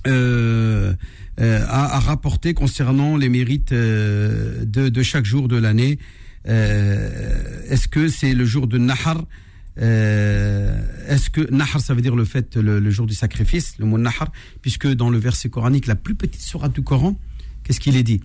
[0.07, 0.93] euh,
[1.39, 5.97] euh, a, a rapporté concernant les mérites euh, de, de chaque jour de l'année.
[6.45, 9.23] Est-ce que c'est le jour de Nahar
[9.81, 13.97] euh, Est-ce que Nahar, ça veut dire le fait, le, jour du sacrifice, le mot
[13.97, 17.19] Nahar, puisque dans le verset coranique, la plus petite sourate du Coran,
[17.63, 18.21] qu'est-ce qu'il est dit?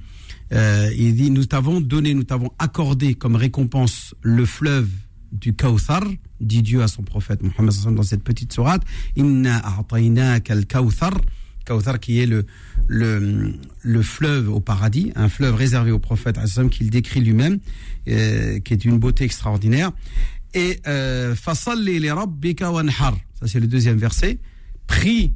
[0.52, 4.88] Euh, Il dit Nous t'avons donné, nous t'avons accordé comme récompense le fleuve
[5.32, 6.04] du Kawthar,
[6.40, 8.82] dit Dieu à son prophète Mohammed dans cette petite sourate.
[9.16, 11.12] Inna a'tainaka al-Kawthar.
[11.64, 12.44] Kauthar qui est le,
[12.88, 16.38] le, le fleuve au paradis, un fleuve réservé au prophète
[16.70, 17.58] qu'il décrit lui-même,
[18.06, 19.92] euh, qui est une beauté extraordinaire.
[20.54, 21.64] Et euh, ça
[23.46, 24.38] c'est le deuxième verset,
[24.86, 25.34] prie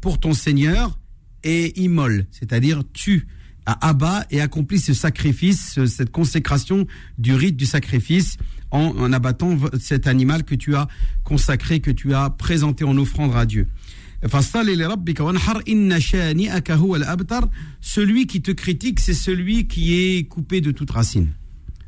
[0.00, 0.98] pour ton Seigneur
[1.44, 3.26] et immole, c'est-à-dire tue
[3.66, 6.86] à abat et accomplis ce sacrifice, cette consécration
[7.18, 8.36] du rite du sacrifice
[8.70, 10.88] en, en, abattant cet animal que tu as
[11.24, 13.66] consacré, que tu as présenté en offrande à Dieu.
[17.80, 21.28] Celui qui te critique, c'est celui qui est coupé de toute racine,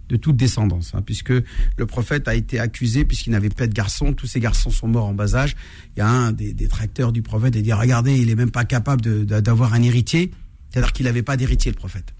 [0.08, 4.12] de toute descendance, hein, puisque le prophète a été accusé puisqu'il n'avait pas de garçons,
[4.14, 5.54] tous ces garçons sont morts en bas âge.
[5.96, 8.50] Il y a un des, des tracteurs du prophète qui dit regardez, il est même
[8.50, 10.30] pas capable d'avoir un héritier,
[10.70, 12.14] c'est-à-dire qu'il n'avait pas d'héritier le prophète.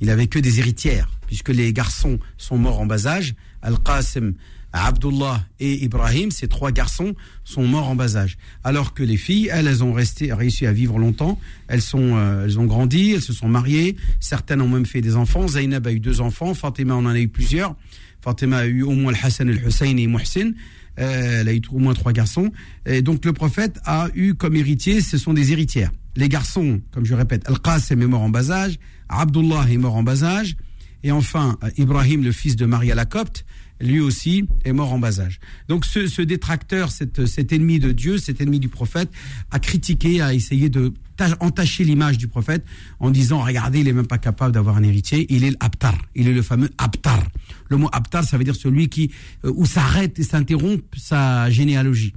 [0.00, 3.34] Il avait que des héritières, puisque les garçons sont morts en bas âge.
[3.62, 4.34] Al-Qasim,
[4.72, 8.36] Abdullah et Ibrahim, ces trois garçons, sont morts en bas âge.
[8.64, 11.38] Alors que les filles, elles, elles ont resté, réussi à vivre longtemps.
[11.68, 13.96] Elles sont, euh, elles ont grandi, elles se sont mariées.
[14.20, 15.48] Certaines ont même fait des enfants.
[15.48, 16.54] Zainab a eu deux enfants.
[16.54, 17.76] Fatima en a eu plusieurs.
[18.20, 20.52] Fatima a eu au moins le Hassan, le Hussein et Muhsin.
[20.98, 22.50] Euh, elle a eu au moins trois garçons.
[22.84, 25.92] Et donc le prophète a eu comme héritier, ce sont des héritières.
[26.16, 28.78] Les garçons, comme je répète, Al-Qasim est mort en bas âge.
[29.08, 30.56] Abdullah est mort en bas âge.
[31.04, 33.44] Et enfin, Ibrahim, le fils de Maria la Copte,
[33.80, 35.40] lui aussi est mort en bas âge.
[35.68, 39.10] Donc ce, ce détracteur, cet, ennemi de Dieu, cet ennemi du prophète,
[39.50, 40.92] a critiqué, a essayé de
[41.40, 42.64] entacher l'image du prophète
[43.00, 46.28] en disant, regardez, il est même pas capable d'avoir un héritier, il est l'abtar, il
[46.28, 47.26] est le fameux abtar.
[47.68, 49.10] Le mot abtar, ça veut dire celui qui,
[49.44, 52.12] euh, où s'arrête et s'interrompt sa généalogie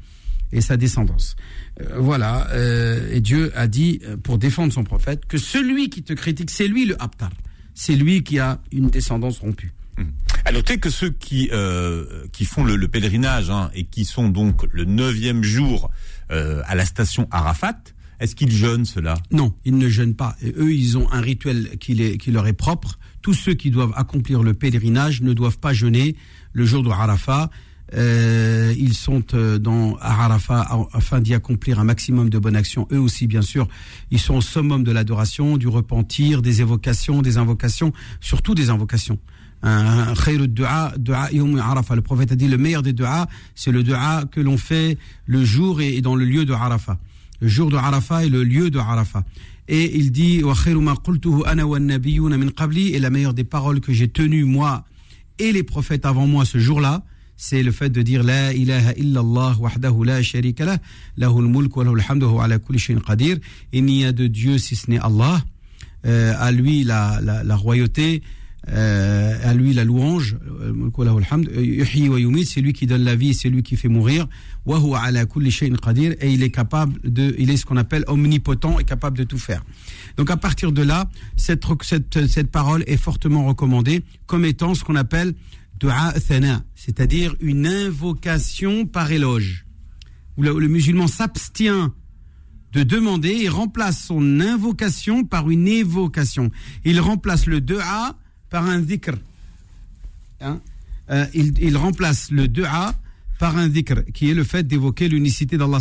[0.51, 1.35] et sa descendance.
[1.81, 6.13] Euh, voilà, euh, et Dieu a dit, pour défendre son prophète, que celui qui te
[6.13, 7.31] critique, c'est lui le abtar
[7.73, 9.73] c'est lui qui a une descendance rompue.
[10.51, 14.27] À noter que ceux qui euh, qui font le, le pèlerinage hein, et qui sont
[14.27, 15.89] donc le neuvième jour
[16.29, 17.77] euh, à la station Arafat,
[18.19, 20.35] est-ce qu'ils jeûnent cela Non, ils ne jeûnent pas.
[20.41, 22.99] Et eux, ils ont un rituel qui, est, qui leur est propre.
[23.21, 26.17] Tous ceux qui doivent accomplir le pèlerinage ne doivent pas jeûner
[26.51, 27.49] le jour de Arafat.
[27.93, 32.89] Euh, ils sont euh, dans Arafat afin d'y accomplir un maximum de bonnes actions.
[32.91, 33.69] Eux aussi, bien sûr,
[34.11, 39.17] ils sont au summum de l'adoration, du repentir, des évocations, des invocations, surtout des invocations.
[39.63, 40.13] Le
[42.01, 45.81] prophète a dit le meilleur des du'a, c'est le du'a que l'on fait le jour
[45.81, 46.97] et dans le lieu de Arafat.
[47.39, 49.23] Le jour de Arafat et le lieu de Arafat.
[49.67, 50.43] Et il dit et
[52.99, 54.83] la meilleure des paroles que j'ai tenues moi
[55.39, 57.03] et les prophètes avant moi ce jour-là,
[57.35, 60.77] c'est le fait de dire La ilaha illallah wahdahu la sharika lah,
[61.17, 61.99] lahul mulk wa lahul
[62.39, 63.39] ala kulli shay'in qadir.
[63.73, 65.43] Il n'y a de Dieu si ce n'est Allah.
[66.05, 68.21] Euh, à lui la, la royauté,
[68.69, 70.37] euh, à lui la louange.
[72.45, 74.27] C'est lui qui donne la vie, c'est lui qui fait mourir.
[74.67, 79.39] Et il est capable de, il est ce qu'on appelle omnipotent et capable de tout
[79.39, 79.63] faire.
[80.17, 84.83] Donc à partir de là, cette, cette, cette parole est fortement recommandée comme étant ce
[84.83, 85.33] qu'on appelle
[85.79, 89.65] dua thana, c'est-à-dire une invocation par éloge,
[90.37, 91.91] où le, le musulman s'abstient
[92.73, 96.51] de demander et remplace son invocation par une évocation.
[96.85, 98.15] Il remplace le dua
[98.51, 99.13] par un dhikr.
[100.41, 100.59] Hein?
[101.09, 102.93] Euh, il, remplace le dua
[103.39, 105.79] par un dhikr, qui est le fait d'évoquer l'unicité d'Allah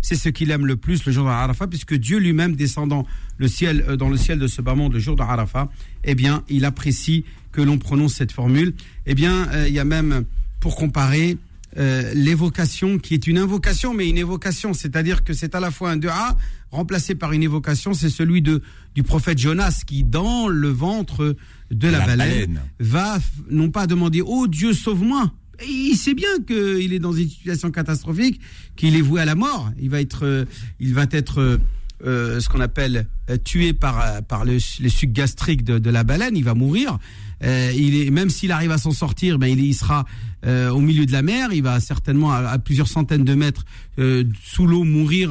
[0.00, 3.06] C'est ce qu'il aime le plus le jour de Arafat, puisque Dieu lui-même descendant
[3.38, 5.70] le ciel, euh, dans le ciel de ce bas monde le jour de Arafat,
[6.02, 8.74] eh bien, il apprécie que l'on prononce cette formule.
[9.06, 10.24] Eh bien, euh, il y a même,
[10.58, 11.36] pour comparer,
[11.78, 15.90] euh, l'évocation qui est une invocation, mais une évocation, c'est-à-dire que c'est à la fois
[15.90, 16.36] un dua
[16.70, 18.62] remplacé par une évocation, c'est celui de
[18.94, 21.36] du prophète Jonas qui, dans le ventre
[21.70, 23.18] de la, baleine, va
[23.50, 25.32] non pas demander Oh Dieu sauve-moi.
[25.66, 28.40] Il sait bien qu'il est dans une situation catastrophique,
[28.76, 29.70] qu'il est voué à la mort.
[29.80, 30.44] Il va être, euh,
[30.80, 31.58] il va être
[32.04, 36.02] euh, ce qu'on appelle euh, tué par par le, les sucs gastriques de, de, la
[36.02, 36.36] baleine.
[36.36, 36.98] Il va mourir.
[37.44, 40.04] Euh, il est, même s'il arrive à s'en sortir, ben il, il sera
[40.44, 41.52] euh, au milieu de la mer.
[41.52, 43.64] Il va certainement à, plusieurs centaines de mètres
[43.98, 45.30] euh, sous l'eau mourir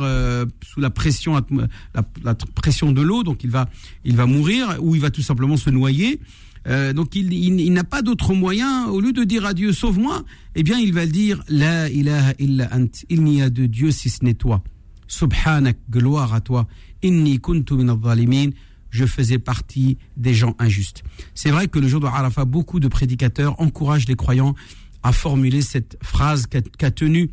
[0.64, 1.36] sous la pression
[1.94, 3.24] la, la pression de l'eau.
[3.24, 3.70] Donc il va
[4.06, 6.20] il va mourir ou il va tout simplement se noyer.
[6.68, 10.24] Euh, donc il, il, n'a pas d'autre moyen, au lieu de dire à Dieu sauve-moi,
[10.56, 14.10] eh bien il va dire La ilaha illa ant, il n'y a de Dieu si
[14.10, 14.64] ce n'est toi.
[15.08, 16.68] Subhanak, gloire à toi.
[17.04, 18.50] Inni kuntu min
[18.92, 21.04] je faisais partie des gens injustes.
[21.34, 24.54] C'est vrai que le jour de Arafat, beaucoup de prédicateurs encouragent les croyants
[25.04, 27.32] à formuler cette phrase qu'a qu tenue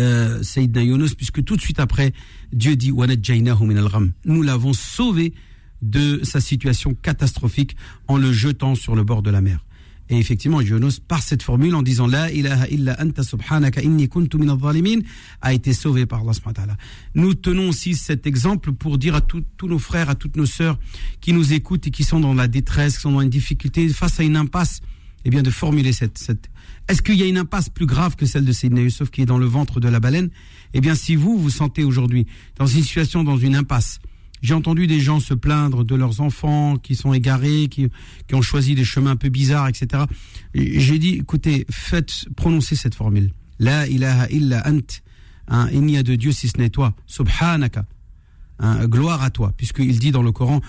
[0.00, 2.12] euh, Sayyidina Yunus, puisque tout de suite après,
[2.52, 5.34] Dieu dit Nous l'avons sauvé
[5.82, 7.76] de sa situation catastrophique
[8.08, 9.64] en le jetant sur le bord de la mer.
[10.10, 14.36] Et effectivement, Yunus, par cette formule, en disant La ilaha illa anta subhanaka inni kuntu
[14.36, 15.00] min zalimin
[15.40, 16.76] a été sauvé par Allah.
[17.14, 20.46] Nous tenons aussi cet exemple pour dire à tous tous nos frères, à toutes nos
[20.46, 20.78] sœurs
[21.20, 24.20] qui nous écoutent et qui sont dans la détresse, qui sont dans une difficulté, face
[24.20, 24.80] à une impasse,
[25.24, 26.50] eh bien, de formuler cette, cette...
[26.88, 29.26] Est-ce qu'il y a une impasse plus grave que celle de Sayyidina Yusuf qui est
[29.26, 30.30] dans le ventre de la baleine?
[30.74, 34.00] Eh bien, si vous, vous sentez aujourd'hui dans une situation, dans une impasse,
[34.42, 37.88] j'ai entendu des gens se plaindre de leurs enfants qui sont égarés, qui,
[38.28, 40.04] qui ont choisi des chemins un peu bizarres, etc.
[40.52, 43.32] Et J'ai dit, écoutez, faites prononcer cette formule.
[43.58, 45.00] La ilaha illa ant.
[45.48, 46.94] Hein, il n'y a de Dieu si ce n'est toi.
[47.06, 47.86] Subhanaka.
[48.60, 49.52] Hein, gloire à toi.
[49.56, 50.60] Puisqu'il dit dans le Coran,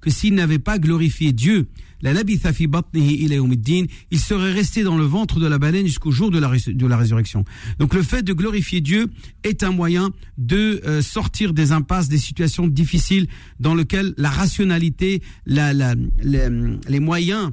[0.00, 1.68] que s'il n'avait pas glorifié Dieu,
[2.02, 6.48] il serait resté dans le ventre de la baleine jusqu'au jour de la,
[6.96, 7.44] résurrection.
[7.78, 9.08] Donc le fait de glorifier Dieu
[9.42, 13.26] est un moyen de euh, sortir des impasses, des situations difficiles
[13.60, 17.50] dans lesquelles la rationalité, la, la- les moyens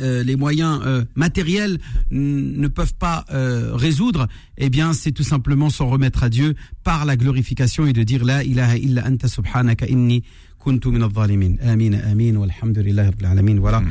[0.00, 1.78] euh, les moyens euh, matériels
[2.10, 4.26] ne peuvent pas euh, résoudre,
[4.58, 8.24] eh bien, c'est tout simplement s'en remettre à Dieu par la glorification et de dire
[8.24, 10.22] la ilaha illa anta subhanaka inni
[10.58, 11.56] kuntu min adh-dhalimin.
[11.62, 13.58] Amin, amin, walhamdulillahi rabbil alamin.
[13.60, 13.82] Voilà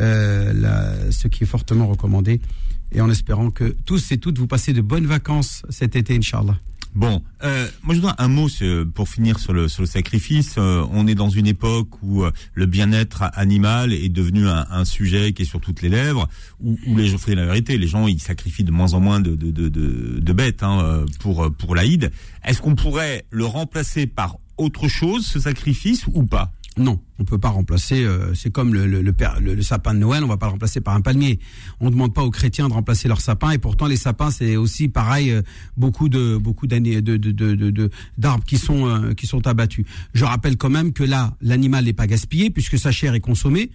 [0.00, 2.40] euh, la- ce qui est fortement recommandé.
[2.92, 6.58] Et en espérant que tous et toutes vous passez de bonnes vacances cet été, Inch'Allah.
[6.94, 8.48] Bon, euh, moi je voudrais un mot
[8.94, 10.56] pour finir sur le, sur le sacrifice.
[10.58, 14.84] Euh, on est dans une époque où euh, le bien-être animal est devenu un, un
[14.84, 16.28] sujet qui est sur toutes les lèvres,
[16.60, 19.20] où, où les gens, faut la vérité, les gens ils sacrifient de moins en moins
[19.20, 22.12] de, de, de, de, bêtes hein, euh, pour pour l'Aïd.
[22.44, 26.52] Est-ce qu'on pourrait le remplacer par autre chose, ce sacrifice, ou pas?
[26.78, 28.02] Non, on peut pas remplacer.
[28.04, 31.00] euh, c'est comme le, le, sapin de Noël, on va pas le remplacer par un
[31.00, 31.38] palmier.
[31.80, 34.56] On ne demande pas aux chrétiens de remplacer leur sapin, et pourtant les sapins c'est
[34.56, 35.30] aussi pareil.
[35.30, 35.42] euh,
[35.76, 37.00] beaucoup de beaucoup d'années
[38.18, 39.84] d'arbres qui sont euh, qui sont abattus.
[40.14, 43.70] Je rappelle quand même que là, l'animal n'est pas gaspillé puisque sa chair est consommée.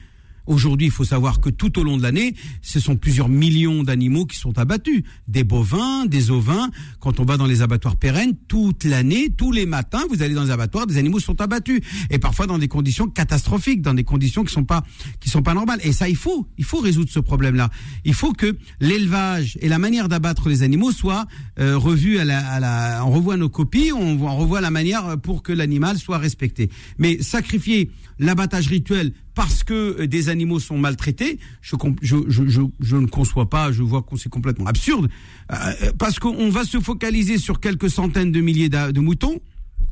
[0.48, 4.26] Aujourd'hui, il faut savoir que tout au long de l'année, ce sont plusieurs millions d'animaux
[4.26, 5.04] qui sont abattus.
[5.28, 6.70] Des bovins, des ovins.
[7.00, 10.46] Quand on va dans les abattoirs pérennes, toute l'année, tous les matins, vous allez dans
[10.46, 11.82] les abattoirs, des animaux sont abattus.
[12.10, 14.84] Et parfois dans des conditions catastrophiques, dans des conditions qui sont pas,
[15.20, 15.80] qui sont pas normales.
[15.84, 17.70] Et ça, il faut, il faut résoudre ce problème-là.
[18.06, 21.28] Il faut que l'élevage et la manière d'abattre les animaux soient
[21.60, 25.18] euh, revus à la, à la, on revoit nos copies, on, on revoit la manière
[25.20, 26.70] pour que l'animal soit respecté.
[26.98, 32.96] Mais sacrifier l'abattage rituel parce que euh, des animaux sont maltraités, je, je, je, je,
[32.98, 35.10] ne conçois pas, je vois que c'est complètement absurde,
[35.52, 39.40] Euh, euh, parce qu'on va se focaliser sur quelques centaines de milliers d'a- de moutons,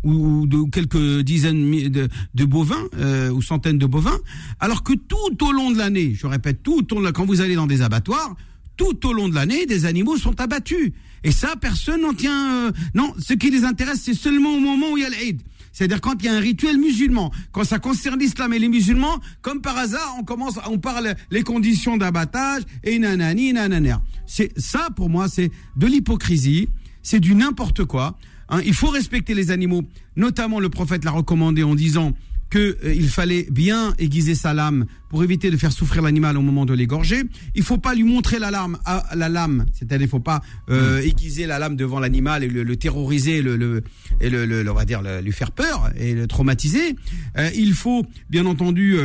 [0.03, 4.19] ou de quelques dizaines de, de bovins euh, ou centaines de bovins,
[4.59, 7.55] alors que tout au long de l'année, je répète, tout au long, quand vous allez
[7.55, 8.35] dans des abattoirs,
[8.77, 10.91] tout au long de l'année, des animaux sont abattus.
[11.23, 12.67] Et ça, personne n'en tient.
[12.67, 15.41] euh, non, ce qui les intéresse, c'est seulement au moment où il y a l'Eid.
[15.75, 19.19] C'est-à-dire quand il y a un rituel musulman, quand ça concerne l'islam et les musulmans,
[19.41, 23.97] comme par hasard, on commence, on parle les conditions d'abattage et nanani, nananer.
[24.25, 26.69] C'est ça pour moi, c'est de l'hypocrisie,
[27.03, 28.17] c'est du n'importe quoi.
[28.47, 29.83] Hein, il faut respecter les animaux.
[30.15, 32.13] Notamment, le prophète l'a recommandé en disant
[32.49, 36.41] que euh, il fallait bien aiguiser sa lame pour éviter de faire souffrir l'animal au
[36.41, 37.23] moment de l'égorger.
[37.55, 40.99] Il faut pas lui montrer la lame, à, la lame, c'est-à-dire il faut pas euh,
[41.01, 43.83] aiguiser la lame devant l'animal et le, le terroriser, le, le
[44.21, 46.95] et le, le- on va dire lui faire peur et le traumatiser.
[47.37, 48.97] Euh, il faut bien entendu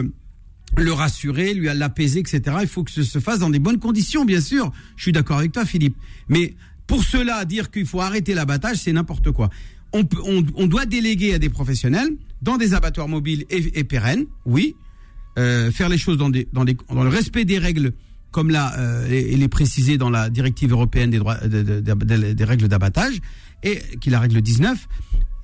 [0.77, 2.43] le rassurer, lui l'apaiser, etc.
[2.63, 4.71] Il faut que ce se fasse dans des bonnes conditions, bien sûr.
[4.97, 5.97] Je suis d'accord avec toi, Philippe.
[6.29, 6.55] Mais
[6.87, 9.51] pour cela, dire qu'il faut arrêter l'abattage, c'est n'importe quoi.
[9.93, 12.09] On, peut- on, on doit déléguer à des professionnels
[12.43, 14.77] dans des abattoirs mobiles et, et pérennes, oui,
[15.39, 17.93] euh, faire les choses dans, des, dans, des, dans le respect des règles,
[18.31, 21.95] comme là, euh, et, les préciser dans la directive européenne des, droits, de- de- de-
[21.95, 23.21] de- des règles d'abattage,
[23.63, 24.89] et qui est la règle 19.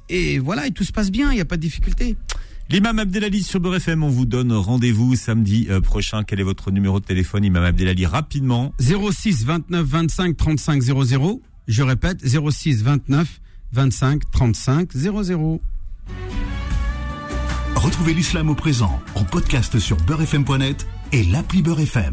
[0.09, 2.17] Et voilà, et tout se passe bien, il n'y a pas de difficulté.
[2.71, 6.25] L'imam Abdelali sur Beurre FM, on vous donne rendez-vous samedi euh, prochain.
[6.25, 8.73] Quel est votre numéro de téléphone, Imam Abdelali Rapidement?
[8.81, 11.43] 06 29 25 35 00.
[11.69, 13.41] Je répète, 06 29
[13.73, 15.61] 25 35 00.
[17.77, 22.05] Retrouvez l'islam au présent en podcast sur beurrefm.net et l'appli Beurre.